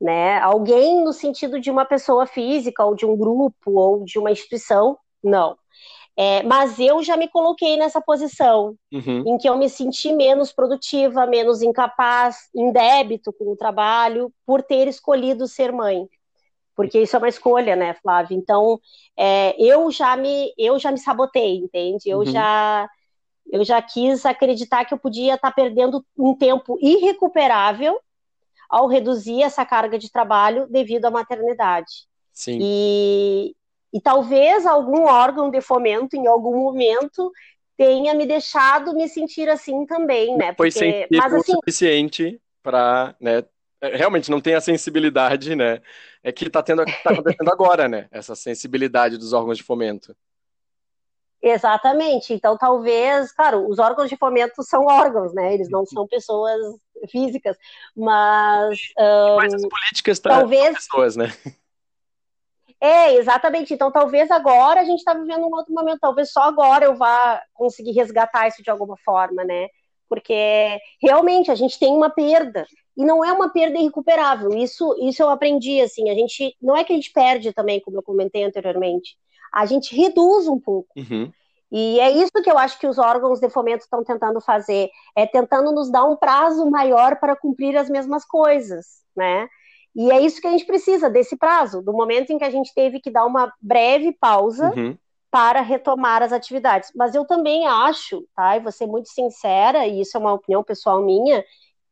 né? 0.01 0.39
Alguém 0.41 1.03
no 1.03 1.13
sentido 1.13 1.61
de 1.61 1.71
uma 1.71 1.85
pessoa 1.85 2.27
física 2.27 2.85
ou 2.85 2.95
de 2.95 3.05
um 3.05 3.17
grupo 3.17 3.73
ou 3.73 4.05
de 4.05 4.19
uma 4.19 4.31
instituição, 4.31 4.99
não. 5.23 5.57
É, 6.21 6.43
mas 6.43 6.81
eu 6.81 7.01
já 7.01 7.17
me 7.17 7.29
coloquei 7.29 7.77
nessa 7.77 8.01
posição 8.01 8.75
uhum. 8.93 9.23
em 9.25 9.39
que 9.39 9.49
eu 9.49 9.57
me 9.57 9.69
senti 9.69 10.13
menos 10.13 10.53
produtiva, 10.53 11.25
menos 11.27 11.63
incapaz, 11.63 12.49
em 12.53 12.73
débito 12.73 13.33
com 13.33 13.53
o 13.53 13.57
trabalho, 13.57 14.33
por 14.45 14.61
ter 14.61 14.89
escolhido 14.89 15.47
ser 15.47 15.71
mãe. 15.73 16.09
Porque 16.75 17.01
isso 17.01 17.15
é 17.15 17.19
uma 17.21 17.29
escolha, 17.29 17.77
né, 17.77 17.95
Flávio? 18.03 18.37
Então, 18.37 18.81
é, 19.17 19.55
eu 19.61 19.91
já 19.93 20.17
me 20.17 20.53
eu 20.59 20.77
já 20.79 20.91
me 20.91 20.99
sabotei, 20.99 21.57
entende? 21.59 22.09
Eu 22.09 22.19
uhum. 22.19 22.27
já 22.27 22.89
eu 23.53 23.65
já 23.65 23.81
quis 23.81 24.27
acreditar 24.27 24.85
que 24.85 24.93
eu 24.93 24.99
podia 24.99 25.35
estar 25.35 25.53
perdendo 25.53 26.05
um 26.17 26.35
tempo 26.35 26.77
irrecuperável 26.81 27.99
ao 28.69 28.87
reduzir 28.87 29.43
essa 29.43 29.65
carga 29.65 29.99
de 29.99 30.11
trabalho 30.11 30.67
devido 30.69 31.07
à 31.07 31.11
maternidade. 31.11 32.07
Sim. 32.33 32.59
E, 32.61 33.55
e 33.93 34.01
talvez 34.01 34.67
algum 34.67 35.05
órgão 35.05 35.51
de 35.51 35.61
fomento, 35.61 36.17
em 36.17 36.27
algum 36.27 36.57
momento, 36.57 37.33
tenha 37.77 38.15
me 38.15 38.27
deixado 38.27 38.95
me 38.95 39.09
sentir 39.09 39.49
assim 39.49 39.87
também, 39.87 40.37
né? 40.37 40.53
Porque, 40.53 40.79
Foi 40.79 41.07
mas, 41.11 41.33
assim, 41.33 41.53
o 41.53 41.57
suficiente 41.57 42.41
para, 42.63 43.15
né? 43.21 43.45
É, 43.81 43.97
realmente 43.97 44.31
não 44.31 44.41
tem 44.41 44.55
a 44.55 44.61
sensibilidade, 44.61 45.55
né? 45.55 45.81
É 46.23 46.33
que 46.33 46.47
está 46.47 46.63
tendo, 46.63 46.85
tá 46.85 47.11
acontecendo 47.11 47.49
agora, 47.51 47.89
né? 47.89 48.09
Essa 48.11 48.35
sensibilidade 48.35 49.17
dos 49.17 49.33
órgãos 49.33 49.57
de 49.57 49.63
fomento. 49.63 50.15
Exatamente. 51.41 52.35
Então, 52.35 52.57
talvez, 52.59 53.33
claro, 53.33 53.69
os 53.69 53.79
órgãos 53.79 54.09
de 54.09 54.17
fomento 54.17 54.63
são 54.63 54.87
órgãos, 54.87 55.33
né? 55.33 55.55
Eles 55.55 55.71
não 55.71 55.87
são 55.87 56.07
pessoas 56.07 56.61
físicas, 57.11 57.57
mas. 57.97 58.79
Um, 58.99 59.37
mas 59.37 59.55
as 59.55 59.63
políticas 59.63 60.19
talvez... 60.19 60.65
são 60.65 60.75
pessoas, 60.75 61.17
né? 61.17 61.33
É, 62.81 63.15
exatamente. 63.15 63.75
Então, 63.75 63.91
talvez 63.91 64.31
agora 64.31 64.81
a 64.81 64.85
gente 64.85 64.99
está 64.99 65.15
vivendo 65.15 65.47
um 65.47 65.55
outro 65.55 65.75
momento. 65.75 65.99
Talvez 66.01 66.31
só 66.31 66.43
agora 66.43 66.85
eu 66.85 66.97
vá 66.97 67.43
conseguir 67.55 67.93
resgatar 67.93 68.49
isso 68.49 68.63
de 68.63 68.71
alguma 68.71 68.97
forma, 69.05 69.45
né? 69.45 69.69
Porque 70.09 70.79
realmente 71.03 71.51
a 71.51 71.55
gente 71.55 71.79
tem 71.79 71.93
uma 71.93 72.09
perda 72.09 72.67
e 72.97 73.05
não 73.05 73.25
é 73.25 73.33
uma 73.33 73.49
perda 73.49 73.79
irrecuperável. 73.79 74.51
Isso, 74.57 74.95
isso 75.01 75.23
eu 75.23 75.29
aprendi 75.29 75.81
assim. 75.81 76.09
A 76.09 76.15
gente 76.15 76.57
não 76.63 76.77
é 76.77 76.85
que 76.85 76.93
a 76.93 76.97
gente 76.97 77.13
perde 77.13 77.53
também, 77.53 77.81
como 77.81 77.99
eu 77.99 78.03
comentei 78.03 78.45
anteriormente. 78.45 79.17
A 79.53 79.67
gente 79.67 79.95
reduz 79.95 80.47
um 80.47 80.59
pouco. 80.59 80.89
Uhum. 80.97 81.33
E 81.71 82.01
é 82.01 82.11
isso 82.11 82.33
que 82.43 82.51
eu 82.51 82.59
acho 82.59 82.79
que 82.79 82.87
os 82.87 82.99
órgãos 82.99 83.41
de 83.41 83.51
fomento 83.51 83.85
estão 83.85 84.03
tentando 84.03 84.41
fazer, 84.41 84.89
é 85.15 85.27
tentando 85.27 85.71
nos 85.73 85.91
dar 85.91 86.05
um 86.05 86.17
prazo 86.17 86.69
maior 86.71 87.17
para 87.17 87.37
cumprir 87.37 87.77
as 87.77 87.91
mesmas 87.91 88.25
coisas, 88.25 89.03
né? 89.15 89.49
E 89.95 90.11
é 90.11 90.21
isso 90.21 90.41
que 90.41 90.47
a 90.47 90.51
gente 90.51 90.65
precisa, 90.65 91.11
desse 91.11 91.37
prazo, 91.37 91.83
do 91.83 91.93
momento 91.93 92.31
em 92.31 92.39
que 92.39 92.45
a 92.45 92.51
gente 92.51 92.73
teve 92.75 93.01
que 93.01 93.11
dar 93.11 93.27
uma 93.27 93.53
breve 93.61 94.13
pausa 94.13 94.73
uhum. 94.75 94.97
para 95.31 95.61
retomar 95.61 96.23
as 96.23 96.33
atividades. 96.33 96.91
Mas 96.95 97.15
eu 97.15 97.27
também 97.27 97.67
acho, 97.67 98.25
tá? 98.35 98.57
E 98.57 98.61
vou 98.61 98.73
ser 98.73 98.87
muito 98.87 99.09
sincera, 99.09 99.87
e 99.87 100.01
isso 100.01 100.17
é 100.17 100.21
uma 100.21 100.33
opinião 100.33 100.63
pessoal 100.63 101.03
minha, 101.03 101.45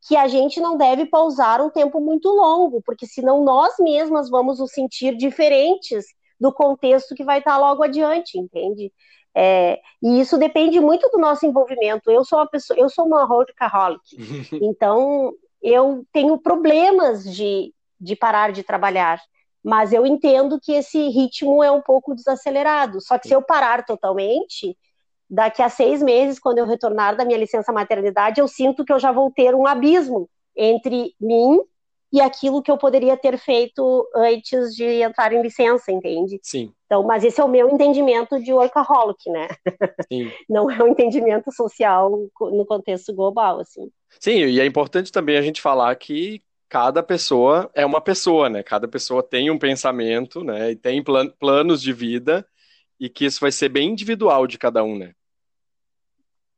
que 0.07 0.15
a 0.15 0.27
gente 0.27 0.59
não 0.59 0.77
deve 0.77 1.05
pausar 1.05 1.61
um 1.61 1.69
tempo 1.69 1.99
muito 1.99 2.29
longo, 2.29 2.81
porque 2.83 3.05
senão 3.05 3.43
nós 3.43 3.75
mesmas 3.77 4.29
vamos 4.29 4.59
nos 4.59 4.71
sentir 4.71 5.15
diferentes 5.15 6.05
do 6.39 6.51
contexto 6.51 7.15
que 7.15 7.23
vai 7.23 7.39
estar 7.39 7.57
logo 7.57 7.83
adiante, 7.83 8.37
entende? 8.37 8.91
É, 9.35 9.79
e 10.01 10.19
isso 10.19 10.37
depende 10.37 10.79
muito 10.79 11.09
do 11.09 11.17
nosso 11.17 11.45
envolvimento. 11.45 12.09
Eu 12.09 12.23
sou 12.23 12.39
uma 12.39 12.47
pessoa, 12.47 12.79
eu 12.79 12.89
sou 12.89 13.05
uma 13.05 13.25
workaholic, 13.25 14.01
então 14.61 15.33
eu 15.61 16.05
tenho 16.11 16.37
problemas 16.37 17.23
de 17.23 17.73
de 17.99 18.15
parar 18.15 18.51
de 18.51 18.63
trabalhar. 18.63 19.19
Mas 19.63 19.91
eu 19.91 20.05
entendo 20.05 20.59
que 20.61 20.71
esse 20.71 21.09
ritmo 21.09 21.63
é 21.63 21.71
um 21.71 21.81
pouco 21.81 22.15
desacelerado. 22.15 23.01
Só 23.01 23.17
que 23.17 23.27
se 23.27 23.33
eu 23.33 23.41
parar 23.41 23.83
totalmente, 23.85 24.77
daqui 25.29 25.61
a 25.61 25.69
seis 25.69 26.01
meses, 26.01 26.39
quando 26.39 26.59
eu 26.59 26.65
retornar 26.65 27.17
da 27.17 27.25
minha 27.25 27.37
licença 27.37 27.73
maternidade, 27.73 28.39
eu 28.39 28.47
sinto 28.47 28.85
que 28.85 28.93
eu 28.93 28.99
já 28.99 29.11
vou 29.11 29.31
ter 29.31 29.53
um 29.53 29.67
abismo 29.67 30.29
entre 30.55 31.13
mim 31.19 31.59
e 32.11 32.21
aquilo 32.21 32.61
que 32.61 32.71
eu 32.71 32.77
poderia 32.77 33.17
ter 33.17 33.37
feito 33.37 34.07
antes 34.15 34.73
de 34.73 35.01
entrar 35.01 35.33
em 35.33 35.41
licença, 35.41 35.91
entende? 35.91 36.39
Sim. 36.41 36.71
Então, 36.85 37.03
mas 37.03 37.23
esse 37.23 37.41
é 37.41 37.43
o 37.43 37.49
meu 37.49 37.69
entendimento 37.69 38.41
de 38.41 38.53
workaholic, 38.53 39.29
né? 39.29 39.47
Sim. 40.11 40.31
Não 40.49 40.71
é 40.71 40.81
um 40.81 40.87
entendimento 40.87 41.51
social 41.53 42.09
no 42.39 42.65
contexto 42.65 43.13
global, 43.13 43.59
assim. 43.59 43.91
Sim, 44.19 44.45
e 44.45 44.59
é 44.59 44.65
importante 44.65 45.11
também 45.11 45.37
a 45.37 45.41
gente 45.41 45.61
falar 45.61 45.93
que 45.95 46.41
cada 46.69 47.03
pessoa 47.03 47.69
é 47.73 47.85
uma 47.85 47.99
pessoa, 47.99 48.49
né? 48.49 48.63
Cada 48.63 48.87
pessoa 48.87 49.21
tem 49.21 49.51
um 49.51 49.59
pensamento, 49.59 50.43
né? 50.43 50.71
E 50.71 50.75
tem 50.75 51.03
plan 51.03 51.29
planos 51.39 51.81
de 51.81 51.91
vida 51.91 52.47
e 52.99 53.09
que 53.09 53.25
isso 53.25 53.41
vai 53.41 53.51
ser 53.51 53.69
bem 53.69 53.89
individual 53.89 54.47
de 54.47 54.57
cada 54.57 54.83
um, 54.83 54.97
né? 54.97 55.13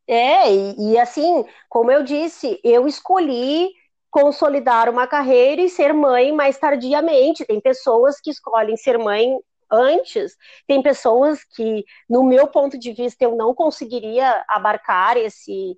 É, 0.08 0.52
e, 0.52 0.94
e 0.94 1.00
assim, 1.00 1.46
como 1.68 1.92
eu 1.92 2.04
disse, 2.04 2.60
eu 2.64 2.88
escolhi 2.88 3.70
consolidar 4.10 4.90
uma 4.90 5.08
carreira 5.08 5.62
e 5.62 5.70
ser 5.70 5.94
mãe 5.94 6.32
mais 6.32 6.58
tardiamente. 6.58 7.46
Tem 7.46 7.60
pessoas 7.60 8.20
que 8.20 8.32
escolhem 8.32 8.78
ser 8.78 8.98
mãe 8.98 9.38
antes, 9.72 10.36
tem 10.68 10.82
pessoas 10.82 11.44
que, 11.44 11.86
no 12.10 12.24
meu 12.24 12.48
ponto 12.48 12.78
de 12.78 12.92
vista, 12.92 13.24
eu 13.24 13.36
não 13.36 13.54
conseguiria 13.54 14.44
abarcar 14.48 15.16
esse 15.16 15.78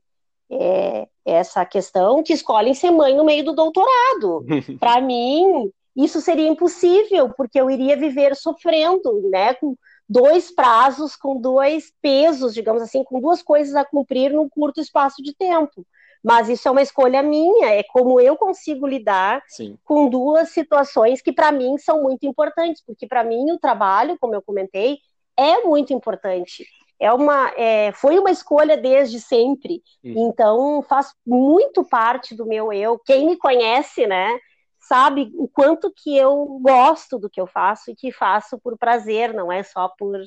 é, 0.49 1.07
essa 1.25 1.65
questão 1.65 2.21
que 2.21 2.33
escolhem 2.33 2.73
ser 2.73 2.91
mãe 2.91 3.15
no 3.15 3.23
meio 3.23 3.43
do 3.43 3.53
doutorado. 3.53 4.45
Para 4.79 4.99
mim, 4.99 5.71
isso 5.95 6.19
seria 6.19 6.47
impossível, 6.47 7.33
porque 7.35 7.59
eu 7.59 7.69
iria 7.69 7.95
viver 7.95 8.35
sofrendo, 8.35 9.29
né, 9.29 9.53
com 9.53 9.75
dois 10.07 10.53
prazos, 10.53 11.15
com 11.15 11.39
dois 11.39 11.93
pesos, 12.01 12.53
digamos 12.53 12.81
assim, 12.81 13.03
com 13.03 13.21
duas 13.21 13.41
coisas 13.41 13.75
a 13.75 13.85
cumprir 13.85 14.33
num 14.33 14.49
curto 14.49 14.81
espaço 14.81 15.21
de 15.23 15.33
tempo. 15.33 15.85
Mas 16.23 16.49
isso 16.49 16.67
é 16.67 16.71
uma 16.71 16.81
escolha 16.81 17.23
minha, 17.23 17.69
é 17.71 17.83
como 17.83 18.19
eu 18.19 18.37
consigo 18.37 18.85
lidar 18.87 19.41
Sim. 19.47 19.77
com 19.83 20.07
duas 20.07 20.49
situações 20.49 21.21
que 21.21 21.31
para 21.31 21.51
mim 21.51 21.77
são 21.77 22.03
muito 22.03 22.25
importantes, 22.25 22.83
porque 22.85 23.07
para 23.07 23.23
mim 23.23 23.51
o 23.51 23.59
trabalho, 23.59 24.17
como 24.19 24.35
eu 24.35 24.41
comentei, 24.41 24.99
é 25.35 25.61
muito 25.63 25.93
importante 25.93 26.65
é 27.01 27.11
uma, 27.11 27.51
é, 27.57 27.91
foi 27.93 28.19
uma 28.19 28.29
escolha 28.29 28.77
desde 28.77 29.19
sempre. 29.19 29.81
Hum. 30.03 30.29
Então 30.29 30.85
faz 30.87 31.15
muito 31.25 31.83
parte 31.83 32.35
do 32.35 32.45
meu 32.45 32.71
eu. 32.71 32.99
Quem 32.99 33.25
me 33.25 33.35
conhece, 33.37 34.05
né, 34.05 34.37
sabe 34.79 35.31
o 35.35 35.47
quanto 35.47 35.91
que 35.91 36.15
eu 36.15 36.59
gosto 36.61 37.17
do 37.17 37.27
que 37.27 37.41
eu 37.41 37.47
faço 37.47 37.89
e 37.89 37.95
que 37.95 38.11
faço 38.11 38.59
por 38.59 38.77
prazer, 38.77 39.33
não 39.33 39.51
é 39.51 39.63
só 39.63 39.89
por 39.97 40.21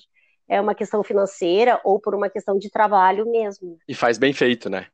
é 0.46 0.60
uma 0.60 0.74
questão 0.74 1.02
financeira 1.02 1.80
ou 1.84 1.98
por 1.98 2.14
uma 2.14 2.28
questão 2.28 2.58
de 2.58 2.68
trabalho 2.68 3.24
mesmo. 3.30 3.78
E 3.88 3.94
faz 3.94 4.18
bem 4.18 4.32
feito, 4.32 4.68
né? 4.68 4.88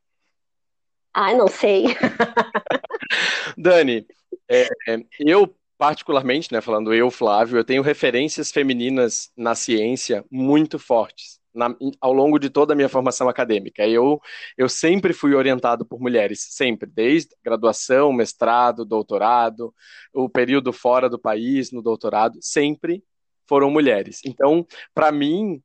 Ah, 1.13 1.33
não 1.33 1.47
sei. 1.47 1.85
Dani, 3.57 4.05
é, 4.49 4.67
eu 5.19 5.53
particularmente, 5.77 6.53
né, 6.53 6.61
falando 6.61 6.93
eu, 6.93 7.09
Flávio, 7.09 7.57
eu 7.57 7.63
tenho 7.65 7.81
referências 7.81 8.51
femininas 8.51 9.31
na 9.35 9.55
ciência 9.55 10.23
muito 10.29 10.77
fortes 10.77 11.41
na, 11.53 11.75
ao 11.99 12.13
longo 12.13 12.39
de 12.39 12.49
toda 12.49 12.73
a 12.73 12.75
minha 12.75 12.89
formação 12.89 13.27
acadêmica. 13.27 13.87
Eu, 13.87 14.19
eu 14.57 14.69
sempre 14.69 15.13
fui 15.13 15.33
orientado 15.33 15.85
por 15.85 15.99
mulheres, 15.99 16.47
sempre, 16.51 16.89
desde 16.89 17.35
graduação, 17.43 18.11
mestrado, 18.13 18.85
doutorado, 18.85 19.73
o 20.13 20.29
período 20.29 20.71
fora 20.71 21.09
do 21.09 21.19
país, 21.19 21.71
no 21.71 21.81
doutorado, 21.81 22.37
sempre 22.41 23.03
foram 23.47 23.69
mulheres. 23.69 24.21
Então, 24.25 24.65
para 24.93 25.11
mim, 25.11 25.61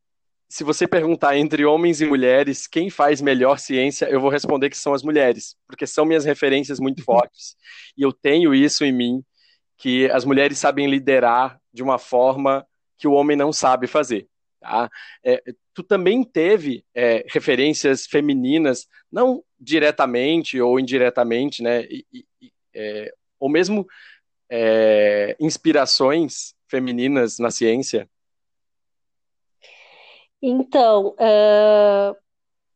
se 0.48 0.62
você 0.62 0.86
perguntar 0.86 1.36
entre 1.36 1.64
homens 1.64 2.00
e 2.00 2.06
mulheres 2.06 2.66
quem 2.66 2.88
faz 2.88 3.20
melhor 3.20 3.58
ciência, 3.58 4.06
eu 4.06 4.20
vou 4.20 4.30
responder 4.30 4.70
que 4.70 4.78
são 4.78 4.94
as 4.94 5.02
mulheres, 5.02 5.56
porque 5.66 5.86
são 5.86 6.04
minhas 6.04 6.24
referências 6.24 6.78
muito 6.78 7.02
fortes. 7.02 7.56
E 7.96 8.02
eu 8.02 8.12
tenho 8.12 8.54
isso 8.54 8.84
em 8.84 8.92
mim, 8.92 9.24
que 9.76 10.10
as 10.10 10.24
mulheres 10.24 10.58
sabem 10.58 10.88
liderar 10.88 11.60
de 11.72 11.82
uma 11.82 11.98
forma 11.98 12.66
que 12.98 13.08
o 13.08 13.12
homem 13.12 13.36
não 13.36 13.52
sabe 13.52 13.86
fazer. 13.86 14.28
Tá? 14.60 14.88
É, 15.24 15.42
tu 15.74 15.82
também 15.82 16.24
teve 16.24 16.84
é, 16.94 17.24
referências 17.28 18.06
femininas, 18.06 18.86
não 19.12 19.42
diretamente 19.58 20.60
ou 20.60 20.80
indiretamente, 20.80 21.62
né? 21.62 21.84
E, 21.84 22.06
e, 22.12 22.52
é, 22.74 23.12
ou 23.38 23.50
mesmo 23.50 23.86
é, 24.50 25.36
inspirações 25.38 26.54
femininas 26.68 27.38
na 27.38 27.50
ciência? 27.50 28.08
Então, 30.42 31.08
uh, 31.08 32.16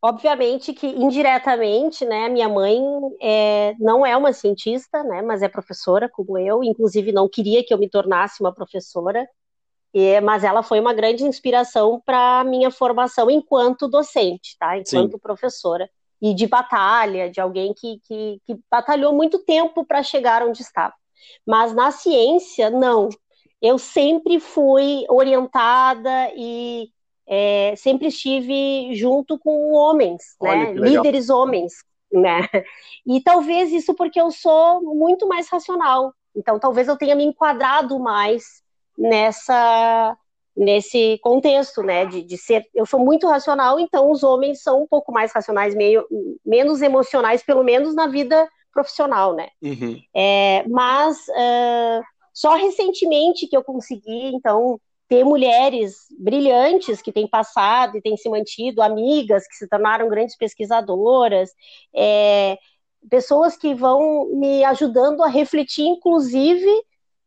obviamente 0.03 0.73
que 0.73 0.87
indiretamente, 0.87 2.05
né, 2.05 2.29
minha 2.29 2.49
mãe 2.49 2.81
é, 3.21 3.75
não 3.79 4.05
é 4.05 4.17
uma 4.17 4.33
cientista, 4.33 5.03
né, 5.05 5.23
mas 5.23 5.43
é 5.43 5.49
professora 5.49 6.09
como 6.09 6.39
eu, 6.39 6.65
inclusive 6.65 7.13
não 7.13 7.29
queria 7.29 7.65
que 7.65 7.73
eu 7.73 7.79
me 7.79 7.89
tornasse 7.89 8.43
uma 8.43 8.55
professora, 8.55 9.29
e, 9.93 10.21
mas 10.21 10.45
ela 10.45 10.63
foi 10.63 10.81
uma 10.81 10.95
grande 10.95 11.25
inspiração 11.25 12.01
para 12.05 12.41
a 12.41 12.45
minha 12.45 12.71
formação 12.71 13.31
enquanto 13.31 13.89
docente, 13.89 14.57
tá? 14.59 14.79
Enquanto 14.79 15.13
Sim. 15.13 15.19
professora. 15.19 15.91
E 16.23 16.35
de 16.35 16.47
batalha, 16.47 17.31
de 17.31 17.41
alguém 17.41 17.75
que, 17.75 17.99
que, 18.05 18.41
que 18.47 18.59
batalhou 18.71 19.13
muito 19.13 19.39
tempo 19.41 19.85
para 19.85 20.03
chegar 20.03 20.47
onde 20.47 20.63
estava. 20.63 20.95
Mas 21.47 21.75
na 21.75 21.91
ciência, 21.91 22.71
não. 22.71 23.09
Eu 23.61 23.79
sempre 23.79 24.39
fui 24.39 25.05
orientada 25.09 26.31
e 26.37 26.91
é, 27.33 27.75
sempre 27.77 28.09
estive 28.09 28.93
junto 28.97 29.39
com 29.39 29.73
homens, 29.73 30.35
né? 30.43 30.73
Líderes 30.73 31.31
homens, 31.31 31.75
né? 32.13 32.41
E 33.07 33.21
talvez 33.23 33.71
isso 33.73 33.95
porque 33.95 34.21
eu 34.21 34.33
sou 34.33 34.83
muito 34.83 35.29
mais 35.29 35.49
racional. 35.49 36.13
Então, 36.35 36.59
talvez 36.59 36.89
eu 36.89 36.99
tenha 36.99 37.15
me 37.15 37.25
enquadrado 37.25 37.99
mais 38.01 38.63
nessa 38.99 40.17
nesse 40.57 41.19
contexto, 41.23 41.83
né, 41.83 42.05
de, 42.05 42.23
de, 42.23 42.37
ser, 42.37 42.67
eu 42.75 42.85
sou 42.85 43.01
muito 43.01 43.27
racional, 43.27 43.79
então 43.81 44.11
os 44.11 44.23
homens 44.23 44.63
são 44.63 44.83
um 44.83 44.87
pouco 44.87 45.11
mais 45.11 45.33
racionais, 45.33 45.75
meio 45.75 46.05
menos 46.45 46.83
emocionais, 46.83 47.43
pelo 47.43 47.63
menos 47.63 47.95
na 47.95 48.09
vida 48.09 48.47
profissional, 48.73 49.35
né. 49.35 49.49
Uhum. 49.63 49.99
É, 50.15 50.65
mas 50.69 51.17
uh, 51.29 52.05
só 52.35 52.57
recentemente 52.57 53.47
que 53.47 53.57
eu 53.57 53.65
consegui, 53.65 54.35
então, 54.35 54.79
ter 55.11 55.25
mulheres 55.25 56.07
brilhantes 56.17 57.03
que 57.03 57.11
têm 57.11 57.27
passado 57.27 57.99
e 57.99 58.01
têm 58.01 58.17
se 58.17 58.29
mantido, 58.29 58.81
amigas 58.81 59.45
que 59.49 59.57
se 59.57 59.69
tornaram 59.69 60.09
grandes 60.09 60.37
pesquisadoras, 60.37 61.51
é, 61.93 62.57
pessoas 63.11 63.57
que 63.57 63.75
vão 63.75 64.31
me 64.33 64.63
ajudando 64.63 65.25
a 65.25 65.27
refletir, 65.27 65.85
inclusive, 65.85 66.71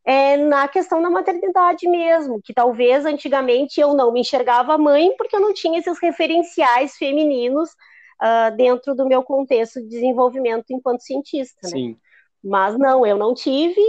é, 0.02 0.38
na 0.38 0.66
questão 0.66 1.02
da 1.02 1.10
maternidade 1.10 1.86
mesmo, 1.86 2.40
que 2.42 2.54
talvez 2.54 3.04
antigamente 3.04 3.78
eu 3.78 3.92
não 3.92 4.10
me 4.10 4.20
enxergava 4.20 4.78
mãe 4.78 5.14
porque 5.18 5.36
eu 5.36 5.40
não 5.40 5.52
tinha 5.52 5.78
esses 5.78 5.98
referenciais 6.00 6.96
femininos 6.96 7.68
uh, 7.68 8.56
dentro 8.56 8.94
do 8.94 9.06
meu 9.06 9.22
contexto 9.22 9.78
de 9.82 9.88
desenvolvimento 9.88 10.70
enquanto 10.70 11.02
cientista. 11.02 11.68
Né? 11.68 11.96
Mas 12.42 12.78
não, 12.78 13.04
eu 13.04 13.18
não 13.18 13.34
tive, 13.34 13.82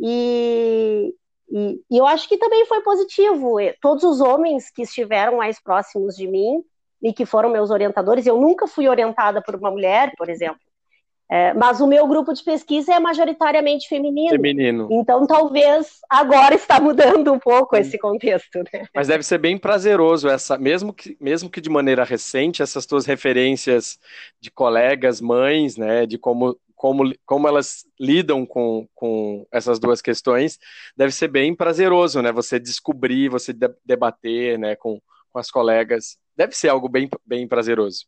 e, 0.00 1.14
e, 1.48 1.80
e, 1.90 1.98
eu 1.98 2.06
acho 2.06 2.28
que 2.28 2.36
também 2.36 2.66
foi 2.66 2.82
positivo. 2.82 3.56
Todos 3.80 4.04
os 4.04 4.20
homens 4.20 4.70
que 4.70 4.82
estiveram 4.82 5.36
mais 5.36 5.62
próximos 5.62 6.16
de 6.16 6.26
mim 6.26 6.62
e 7.02 7.12
que 7.12 7.24
foram 7.24 7.50
meus 7.50 7.70
orientadores, 7.70 8.26
eu 8.26 8.40
nunca 8.40 8.66
fui 8.66 8.88
orientada 8.88 9.40
por 9.42 9.54
uma 9.54 9.70
mulher, 9.70 10.12
por 10.16 10.28
exemplo. 10.28 10.60
É, 11.28 11.52
mas 11.54 11.80
o 11.80 11.88
meu 11.88 12.06
grupo 12.06 12.32
de 12.32 12.42
pesquisa 12.42 12.94
é 12.94 13.00
majoritariamente 13.00 13.88
feminino. 13.88 14.30
Feminino. 14.30 14.88
Então, 14.92 15.26
talvez 15.26 15.98
agora 16.08 16.54
está 16.56 16.80
mudando 16.80 17.32
um 17.32 17.38
pouco 17.38 17.74
Sim. 17.74 17.82
esse 17.82 17.98
contexto. 17.98 18.62
Né? 18.72 18.86
Mas 18.94 19.08
deve 19.08 19.24
ser 19.24 19.38
bem 19.38 19.58
prazeroso 19.58 20.28
essa, 20.28 20.56
mesmo 20.56 20.92
que, 20.92 21.16
mesmo 21.20 21.50
que 21.50 21.60
de 21.60 21.68
maneira 21.68 22.04
recente, 22.04 22.62
essas 22.62 22.86
tuas 22.86 23.06
referências 23.06 23.98
de 24.40 24.52
colegas, 24.52 25.20
mães, 25.20 25.76
né, 25.76 26.06
de 26.06 26.16
como 26.16 26.56
como, 26.76 27.12
como 27.24 27.48
elas 27.48 27.84
lidam 27.98 28.44
com, 28.46 28.86
com 28.94 29.46
essas 29.50 29.80
duas 29.80 30.02
questões, 30.02 30.58
deve 30.96 31.12
ser 31.12 31.28
bem 31.28 31.56
prazeroso, 31.56 32.22
né? 32.22 32.30
Você 32.30 32.60
descobrir, 32.60 33.30
você 33.30 33.52
debater, 33.84 34.58
né, 34.58 34.76
com, 34.76 35.00
com 35.32 35.38
as 35.38 35.50
colegas. 35.50 36.18
Deve 36.36 36.54
ser 36.54 36.68
algo 36.68 36.88
bem, 36.88 37.08
bem 37.24 37.48
prazeroso. 37.48 38.06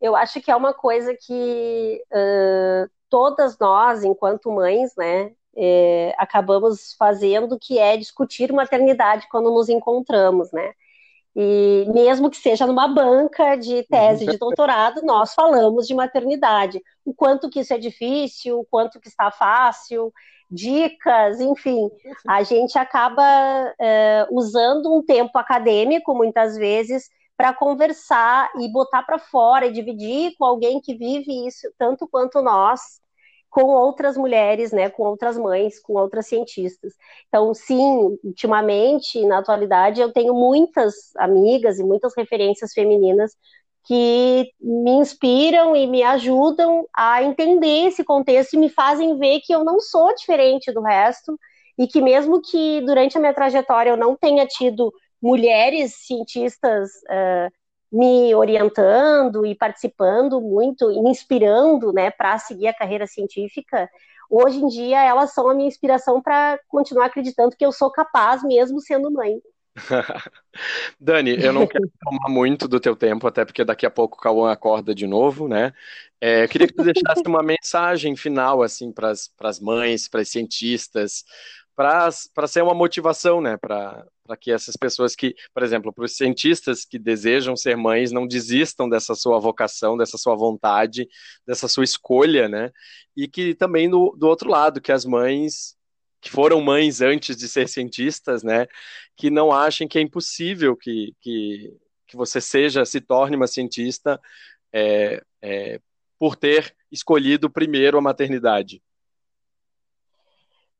Eu 0.00 0.14
acho 0.14 0.40
que 0.40 0.50
é 0.50 0.56
uma 0.56 0.72
coisa 0.72 1.12
que 1.14 2.00
uh, 2.12 2.88
todas 3.10 3.58
nós, 3.58 4.04
enquanto 4.04 4.52
mães, 4.52 4.92
né, 4.96 5.32
é, 5.56 6.14
acabamos 6.16 6.94
fazendo, 6.96 7.58
que 7.60 7.80
é 7.80 7.96
discutir 7.96 8.52
maternidade 8.52 9.26
quando 9.28 9.50
nos 9.50 9.68
encontramos, 9.68 10.52
né? 10.52 10.72
E 11.40 11.86
mesmo 11.94 12.28
que 12.28 12.36
seja 12.36 12.66
numa 12.66 12.88
banca 12.88 13.54
de 13.54 13.84
tese 13.84 14.26
de 14.26 14.36
doutorado, 14.36 15.02
nós 15.04 15.34
falamos 15.34 15.86
de 15.86 15.94
maternidade. 15.94 16.82
O 17.04 17.14
quanto 17.14 17.48
que 17.48 17.60
isso 17.60 17.72
é 17.72 17.78
difícil, 17.78 18.58
o 18.58 18.66
quanto 18.68 18.98
que 18.98 19.06
está 19.06 19.30
fácil, 19.30 20.12
dicas, 20.50 21.40
enfim. 21.40 21.88
A 22.26 22.42
gente 22.42 22.76
acaba 22.76 23.22
é, 23.80 24.26
usando 24.32 24.92
um 24.92 25.00
tempo 25.00 25.38
acadêmico, 25.38 26.12
muitas 26.12 26.56
vezes, 26.56 27.08
para 27.36 27.54
conversar 27.54 28.50
e 28.58 28.68
botar 28.68 29.04
para 29.04 29.20
fora 29.20 29.66
e 29.66 29.72
dividir 29.72 30.34
com 30.36 30.44
alguém 30.44 30.80
que 30.80 30.96
vive 30.96 31.46
isso 31.46 31.72
tanto 31.78 32.08
quanto 32.08 32.42
nós 32.42 32.80
com 33.50 33.64
outras 33.64 34.16
mulheres, 34.16 34.72
né, 34.72 34.90
com 34.90 35.04
outras 35.04 35.38
mães, 35.38 35.80
com 35.80 35.94
outras 35.94 36.26
cientistas. 36.26 36.92
Então, 37.28 37.52
sim, 37.54 38.18
ultimamente, 38.22 39.24
na 39.26 39.38
atualidade, 39.38 40.00
eu 40.00 40.12
tenho 40.12 40.34
muitas 40.34 41.14
amigas 41.16 41.78
e 41.78 41.84
muitas 41.84 42.14
referências 42.16 42.72
femininas 42.72 43.34
que 43.84 44.52
me 44.60 44.90
inspiram 44.92 45.74
e 45.74 45.86
me 45.86 46.02
ajudam 46.02 46.86
a 46.94 47.22
entender 47.22 47.86
esse 47.86 48.04
contexto 48.04 48.54
e 48.54 48.58
me 48.58 48.68
fazem 48.68 49.16
ver 49.18 49.40
que 49.40 49.54
eu 49.54 49.64
não 49.64 49.80
sou 49.80 50.14
diferente 50.14 50.70
do 50.72 50.82
resto 50.82 51.38
e 51.78 51.86
que 51.86 52.02
mesmo 52.02 52.42
que 52.42 52.82
durante 52.82 53.16
a 53.16 53.20
minha 53.20 53.32
trajetória 53.32 53.90
eu 53.90 53.96
não 53.96 54.14
tenha 54.14 54.46
tido 54.46 54.92
mulheres 55.22 55.94
cientistas 56.06 56.90
uh, 57.04 57.50
me 57.90 58.34
orientando 58.34 59.46
e 59.46 59.54
participando 59.54 60.40
muito, 60.40 60.90
inspirando, 61.08 61.92
né, 61.92 62.10
para 62.10 62.38
seguir 62.38 62.68
a 62.68 62.74
carreira 62.74 63.06
científica, 63.06 63.88
hoje 64.30 64.58
em 64.58 64.68
dia 64.68 65.02
elas 65.02 65.32
são 65.32 65.48
a 65.48 65.54
minha 65.54 65.68
inspiração 65.68 66.20
para 66.20 66.58
continuar 66.68 67.06
acreditando 67.06 67.56
que 67.56 67.64
eu 67.64 67.72
sou 67.72 67.90
capaz 67.90 68.42
mesmo 68.42 68.80
sendo 68.80 69.10
mãe. 69.10 69.40
Dani, 71.00 71.42
eu 71.42 71.52
não 71.52 71.66
quero 71.66 71.88
tomar 72.02 72.28
muito 72.28 72.66
do 72.66 72.80
teu 72.80 72.96
tempo, 72.96 73.26
até 73.26 73.44
porque 73.44 73.64
daqui 73.64 73.86
a 73.86 73.90
pouco 73.90 74.16
o 74.16 74.20
Cauã 74.20 74.50
acorda 74.50 74.94
de 74.94 75.06
novo, 75.06 75.48
né? 75.48 75.72
É, 76.20 76.44
eu 76.44 76.48
queria 76.48 76.66
que 76.66 76.74
tu 76.74 76.82
deixasse 76.82 77.22
uma 77.26 77.42
mensagem 77.42 78.16
final, 78.16 78.62
assim, 78.62 78.90
para 78.90 79.10
as 79.10 79.60
mães, 79.60 80.08
para 80.08 80.20
as 80.20 80.28
cientistas, 80.28 81.24
para 81.78 82.48
ser 82.48 82.60
uma 82.60 82.74
motivação, 82.74 83.40
né, 83.40 83.56
para 83.56 84.04
que 84.40 84.50
essas 84.50 84.74
pessoas 84.76 85.14
que, 85.14 85.36
por 85.54 85.62
exemplo, 85.62 85.92
para 85.92 86.04
os 86.04 86.16
cientistas 86.16 86.84
que 86.84 86.98
desejam 86.98 87.56
ser 87.56 87.76
mães, 87.76 88.10
não 88.10 88.26
desistam 88.26 88.88
dessa 88.88 89.14
sua 89.14 89.38
vocação, 89.38 89.96
dessa 89.96 90.18
sua 90.18 90.34
vontade, 90.34 91.08
dessa 91.46 91.68
sua 91.68 91.84
escolha, 91.84 92.48
né, 92.48 92.72
e 93.16 93.28
que 93.28 93.54
também 93.54 93.88
do, 93.88 94.12
do 94.18 94.26
outro 94.26 94.50
lado, 94.50 94.80
que 94.80 94.90
as 94.90 95.04
mães 95.04 95.76
que 96.20 96.30
foram 96.32 96.60
mães 96.60 97.00
antes 97.00 97.36
de 97.36 97.48
ser 97.48 97.68
cientistas, 97.68 98.42
né, 98.42 98.66
que 99.16 99.30
não 99.30 99.52
achem 99.52 99.86
que 99.86 100.00
é 100.00 100.02
impossível 100.02 100.76
que, 100.76 101.14
que, 101.20 101.72
que 102.08 102.16
você 102.16 102.40
seja, 102.40 102.84
se 102.84 103.00
torne 103.00 103.36
uma 103.36 103.46
cientista 103.46 104.20
é, 104.72 105.22
é, 105.40 105.80
por 106.18 106.34
ter 106.34 106.74
escolhido 106.90 107.48
primeiro 107.48 107.96
a 107.96 108.02
maternidade. 108.02 108.82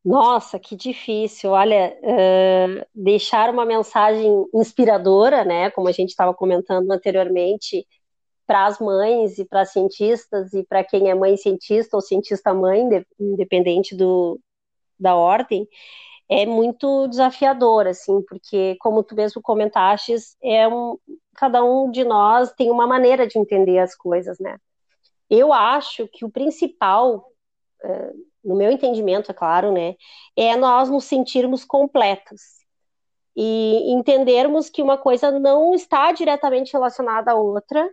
Nossa, 0.09 0.59
que 0.59 0.75
difícil. 0.75 1.51
Olha, 1.51 1.95
uh, 2.03 2.87
deixar 2.95 3.51
uma 3.51 3.67
mensagem 3.67 4.47
inspiradora, 4.55 5.45
né? 5.45 5.71
Como 5.71 5.87
a 5.87 5.93
gente 5.93 6.09
estava 6.09 6.33
comentando 6.33 6.91
anteriormente, 6.91 7.87
para 8.47 8.65
as 8.67 8.79
mães 8.81 9.39
e 9.39 9.45
para 9.45 9.67
cientistas 9.67 10.55
e 10.55 10.65
para 10.65 10.83
quem 10.83 11.11
é 11.11 11.15
mãe 11.15 11.37
cientista 11.37 11.95
ou 11.95 12.01
cientista 12.01 12.55
mãe, 12.55 12.83
independente 13.21 13.95
do, 13.95 14.41
da 14.99 15.15
ordem, 15.15 15.69
é 16.31 16.47
muito 16.47 17.07
desafiador, 17.09 17.87
assim, 17.87 18.23
porque 18.23 18.77
como 18.81 19.03
tu 19.03 19.15
mesmo 19.15 19.43
comentaste, 19.43 20.15
é 20.43 20.67
um, 20.69 20.99
cada 21.35 21.63
um 21.63 21.91
de 21.91 22.05
nós 22.05 22.51
tem 22.55 22.71
uma 22.71 22.87
maneira 22.87 23.27
de 23.27 23.39
entender 23.39 23.79
as 23.79 23.95
coisas, 23.95 24.39
né? 24.39 24.59
Eu 25.29 25.53
acho 25.53 26.09
que 26.09 26.25
o 26.25 26.31
principal 26.31 27.31
uh, 27.85 28.28
no 28.45 28.57
meu 28.57 28.71
entendimento, 28.71 29.31
é 29.31 29.35
claro, 29.35 29.73
né, 29.73 29.95
é 30.37 30.57
nós 30.57 30.89
nos 30.89 31.05
sentirmos 31.05 31.65
completos 31.65 32.41
e 33.37 33.93
entendermos 33.93 34.69
que 34.69 34.83
uma 34.83 34.99
coisa 34.99 35.31
não 35.31 35.75
está 35.75 36.11
diretamente 36.13 36.73
relacionada 36.73 37.33
à 37.33 37.35
outra 37.35 37.89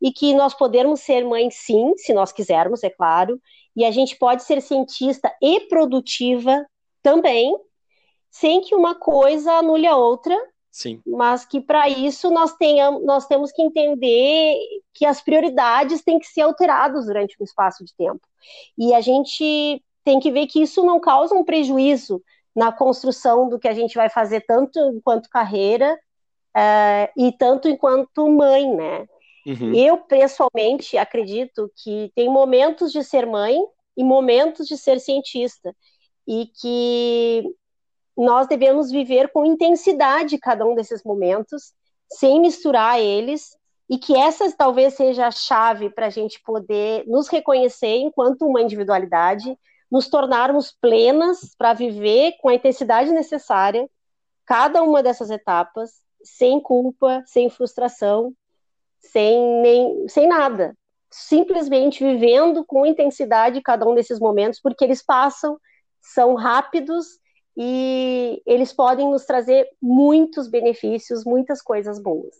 e 0.00 0.12
que 0.12 0.34
nós 0.34 0.54
podemos 0.54 1.00
ser 1.00 1.24
mãe 1.24 1.50
sim, 1.50 1.94
se 1.96 2.12
nós 2.12 2.32
quisermos, 2.32 2.82
é 2.82 2.90
claro, 2.90 3.40
e 3.76 3.84
a 3.84 3.90
gente 3.90 4.16
pode 4.16 4.42
ser 4.42 4.60
cientista 4.60 5.34
e 5.40 5.60
produtiva 5.68 6.66
também, 7.02 7.54
sem 8.30 8.60
que 8.60 8.74
uma 8.74 8.94
coisa 8.94 9.52
anule 9.52 9.86
a 9.86 9.96
outra, 9.96 10.36
Sim. 10.70 11.02
Mas 11.04 11.44
que 11.44 11.60
para 11.60 11.88
isso 11.88 12.30
nós, 12.30 12.54
tenhamos, 12.56 13.04
nós 13.04 13.26
temos 13.26 13.50
que 13.50 13.60
entender 13.60 14.56
que 14.94 15.04
as 15.04 15.20
prioridades 15.20 16.02
têm 16.02 16.18
que 16.18 16.26
ser 16.26 16.42
alteradas 16.42 17.06
durante 17.06 17.36
um 17.40 17.44
espaço 17.44 17.84
de 17.84 17.94
tempo. 17.96 18.20
E 18.78 18.94
a 18.94 19.00
gente 19.00 19.82
tem 20.04 20.18
que 20.18 20.30
ver 20.30 20.46
que 20.46 20.62
isso 20.62 20.84
não 20.84 20.98
causa 21.00 21.34
um 21.34 21.44
prejuízo 21.44 22.22
na 22.54 22.72
construção 22.72 23.48
do 23.48 23.58
que 23.58 23.68
a 23.68 23.74
gente 23.74 23.94
vai 23.94 24.08
fazer, 24.08 24.40
tanto 24.46 24.78
enquanto 24.94 25.28
carreira 25.28 25.98
uh, 26.56 27.12
e 27.16 27.32
tanto 27.32 27.68
enquanto 27.68 28.28
mãe, 28.28 28.74
né? 28.74 29.06
Uhum. 29.46 29.74
Eu, 29.74 29.96
pessoalmente, 29.98 30.98
acredito 30.98 31.70
que 31.82 32.12
tem 32.14 32.28
momentos 32.28 32.92
de 32.92 33.02
ser 33.02 33.26
mãe 33.26 33.58
e 33.96 34.04
momentos 34.04 34.66
de 34.66 34.76
ser 34.76 35.00
cientista, 35.00 35.74
e 36.26 36.46
que 36.46 37.42
nós 38.16 38.46
devemos 38.46 38.90
viver 38.90 39.32
com 39.32 39.44
intensidade 39.44 40.38
cada 40.38 40.64
um 40.66 40.74
desses 40.74 41.02
momentos, 41.02 41.72
sem 42.12 42.40
misturar 42.40 43.00
eles, 43.00 43.56
e 43.88 43.98
que 43.98 44.16
essa 44.16 44.50
talvez 44.52 44.94
seja 44.94 45.26
a 45.26 45.30
chave 45.30 45.90
para 45.90 46.06
a 46.06 46.10
gente 46.10 46.40
poder 46.42 47.04
nos 47.06 47.28
reconhecer 47.28 47.96
enquanto 47.96 48.46
uma 48.46 48.62
individualidade, 48.62 49.58
nos 49.90 50.08
tornarmos 50.08 50.72
plenas 50.80 51.54
para 51.56 51.72
viver 51.74 52.36
com 52.40 52.48
a 52.48 52.54
intensidade 52.54 53.10
necessária 53.10 53.88
cada 54.46 54.82
uma 54.82 55.02
dessas 55.02 55.30
etapas 55.30 55.92
sem 56.22 56.60
culpa, 56.60 57.22
sem 57.26 57.48
frustração, 57.48 58.34
sem, 58.98 59.62
nem, 59.62 60.08
sem 60.08 60.28
nada. 60.28 60.76
Simplesmente 61.10 62.04
vivendo 62.04 62.64
com 62.64 62.86
intensidade 62.86 63.60
cada 63.62 63.88
um 63.88 63.94
desses 63.94 64.20
momentos, 64.20 64.60
porque 64.60 64.84
eles 64.84 65.02
passam, 65.02 65.58
são 66.00 66.34
rápidos 66.34 67.18
e 67.56 68.40
eles 68.46 68.72
podem 68.72 69.10
nos 69.10 69.24
trazer 69.24 69.68
muitos 69.82 70.48
benefícios, 70.48 71.24
muitas 71.24 71.60
coisas 71.60 72.00
boas. 72.00 72.34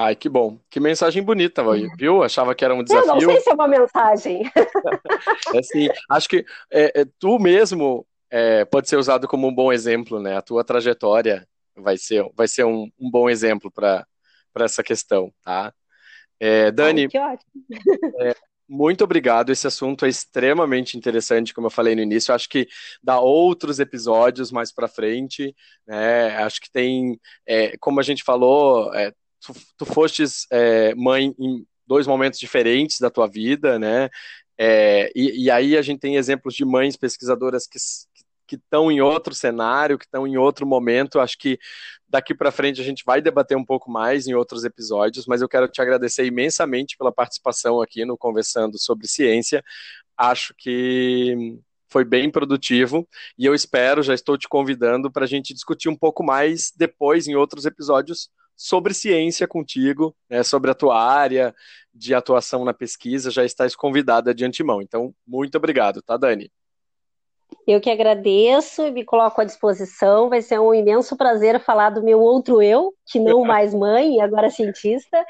Ai, 0.00 0.14
que 0.14 0.28
bom. 0.28 0.60
Que 0.70 0.78
mensagem 0.78 1.20
bonita, 1.20 1.64
viu? 1.96 2.22
Achava 2.22 2.54
que 2.54 2.64
era 2.64 2.72
um 2.72 2.84
desafio. 2.84 3.08
Eu 3.08 3.14
não 3.14 3.20
sei 3.20 3.40
se 3.40 3.50
é 3.50 3.52
uma 3.52 3.66
mensagem. 3.66 4.42
é 5.52 5.60
sim. 5.60 5.88
Acho 6.08 6.28
que 6.28 6.46
é, 6.70 7.00
é, 7.00 7.04
tu 7.18 7.36
mesmo 7.40 8.06
é, 8.30 8.64
pode 8.64 8.88
ser 8.88 8.96
usado 8.96 9.26
como 9.26 9.48
um 9.48 9.52
bom 9.52 9.72
exemplo, 9.72 10.20
né? 10.20 10.36
A 10.36 10.40
tua 10.40 10.62
trajetória 10.62 11.44
vai 11.76 11.96
ser, 11.98 12.24
vai 12.36 12.46
ser 12.46 12.64
um, 12.64 12.88
um 12.96 13.10
bom 13.10 13.28
exemplo 13.28 13.72
para 13.72 14.06
essa 14.60 14.84
questão, 14.84 15.32
tá? 15.42 15.74
É, 16.38 16.70
Dani, 16.70 17.02
Ai, 17.02 17.08
que 17.08 17.18
ótimo. 17.18 17.50
É, 18.20 18.36
muito 18.68 19.02
obrigado. 19.02 19.50
Esse 19.50 19.66
assunto 19.66 20.06
é 20.06 20.08
extremamente 20.08 20.96
interessante, 20.96 21.52
como 21.52 21.66
eu 21.66 21.72
falei 21.72 21.96
no 21.96 22.02
início. 22.02 22.32
Acho 22.32 22.48
que 22.48 22.68
dá 23.02 23.18
outros 23.18 23.80
episódios 23.80 24.52
mais 24.52 24.72
para 24.72 24.86
frente. 24.86 25.52
Né? 25.84 26.36
Acho 26.36 26.60
que 26.60 26.70
tem, 26.70 27.18
é, 27.44 27.76
como 27.78 27.98
a 27.98 28.02
gente 28.04 28.22
falou, 28.22 28.94
tu, 29.40 29.52
tu 29.76 29.86
fostes 29.86 30.46
é, 30.50 30.94
mãe 30.94 31.34
em 31.38 31.66
dois 31.86 32.06
momentos 32.06 32.38
diferentes 32.38 33.00
da 33.00 33.10
tua 33.10 33.26
vida, 33.26 33.78
né? 33.78 34.08
É, 34.58 35.10
e, 35.14 35.44
e, 35.44 35.50
aí 35.50 35.76
a 35.76 35.82
gente 35.82 36.00
tem 36.00 36.16
exemplos 36.16 36.54
de 36.54 36.64
mães 36.64 36.96
pesquisadoras 36.96 37.66
que 37.66 37.78
que 38.48 38.56
estão 38.56 38.90
em 38.90 39.00
outro 39.00 39.34
cenário, 39.34 39.98
que 39.98 40.06
estão 40.06 40.26
em 40.26 40.38
outro 40.38 40.66
momento. 40.66 41.20
Acho 41.20 41.36
que 41.38 41.58
daqui 42.08 42.34
para 42.34 42.50
frente 42.50 42.80
a 42.80 42.84
gente 42.84 43.04
vai 43.04 43.20
debater 43.20 43.56
um 43.56 43.64
pouco 43.64 43.90
mais 43.90 44.26
em 44.26 44.34
outros 44.34 44.64
episódios, 44.64 45.26
mas 45.26 45.42
eu 45.42 45.48
quero 45.48 45.68
te 45.68 45.82
agradecer 45.82 46.24
imensamente 46.24 46.96
pela 46.96 47.12
participação 47.12 47.82
aqui 47.82 48.06
no 48.06 48.16
Conversando 48.16 48.78
sobre 48.78 49.06
Ciência. 49.06 49.62
Acho 50.16 50.54
que 50.56 51.58
foi 51.90 52.04
bem 52.04 52.30
produtivo 52.30 53.06
e 53.38 53.44
eu 53.44 53.54
espero, 53.54 54.02
já 54.02 54.14
estou 54.14 54.36
te 54.36 54.48
convidando 54.48 55.10
para 55.10 55.24
a 55.24 55.28
gente 55.28 55.54
discutir 55.54 55.88
um 55.88 55.96
pouco 55.96 56.24
mais 56.24 56.72
depois 56.74 57.28
em 57.28 57.34
outros 57.34 57.66
episódios 57.66 58.30
sobre 58.58 58.92
ciência 58.92 59.46
contigo, 59.46 60.16
né, 60.28 60.42
sobre 60.42 60.68
a 60.68 60.74
tua 60.74 61.00
área 61.00 61.54
de 61.94 62.12
atuação 62.12 62.64
na 62.64 62.74
pesquisa, 62.74 63.30
já 63.30 63.44
estás 63.44 63.76
convidada 63.76 64.34
de 64.34 64.44
antemão. 64.44 64.82
Então, 64.82 65.14
muito 65.24 65.56
obrigado, 65.56 66.02
tá, 66.02 66.16
Dani? 66.16 66.50
Eu 67.66 67.80
que 67.80 67.88
agradeço 67.88 68.82
e 68.82 68.90
me 68.90 69.04
coloco 69.04 69.40
à 69.40 69.44
disposição. 69.44 70.28
Vai 70.28 70.42
ser 70.42 70.58
um 70.58 70.74
imenso 70.74 71.16
prazer 71.16 71.60
falar 71.60 71.90
do 71.90 72.02
meu 72.02 72.20
outro 72.20 72.60
eu, 72.60 72.92
que 73.06 73.20
não 73.20 73.44
mais 73.46 73.72
mãe 73.72 74.16
e 74.16 74.20
agora 74.20 74.50
cientista. 74.50 75.24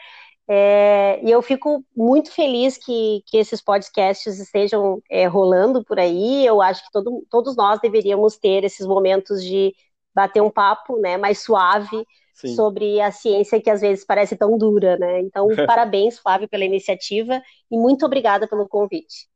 É, 0.51 1.21
e 1.23 1.31
eu 1.31 1.43
fico 1.43 1.85
muito 1.95 2.33
feliz 2.33 2.79
que, 2.79 3.23
que 3.27 3.37
esses 3.37 3.61
podcasts 3.61 4.39
estejam 4.39 5.03
é, 5.11 5.27
rolando 5.27 5.85
por 5.85 5.99
aí. 5.99 6.47
Eu 6.47 6.63
acho 6.63 6.83
que 6.85 6.91
todo, 6.91 7.27
todos 7.29 7.55
nós 7.55 7.79
deveríamos 7.81 8.39
ter 8.39 8.65
esses 8.65 8.87
momentos 8.87 9.45
de 9.45 9.75
bater 10.15 10.43
um 10.43 10.51
papo 10.51 10.99
né, 10.99 11.19
mais 11.19 11.41
suave 11.41 12.07
Sim. 12.39 12.55
sobre 12.55 13.01
a 13.01 13.11
ciência 13.11 13.61
que 13.61 13.69
às 13.69 13.81
vezes 13.81 14.05
parece 14.05 14.37
tão 14.37 14.57
dura. 14.57 14.97
Né? 14.97 15.23
Então, 15.23 15.49
parabéns, 15.67 16.21
Flávio, 16.21 16.49
pela 16.49 16.65
iniciativa 16.65 17.43
e 17.69 17.77
muito 17.77 18.07
obrigada 18.07 18.47
pelo 18.47 18.69
convite. 18.69 19.29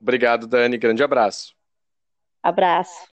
Obrigado, 0.00 0.46
Dani. 0.48 0.76
Grande 0.76 1.02
abraço. 1.02 1.54
Abraço. 2.42 3.06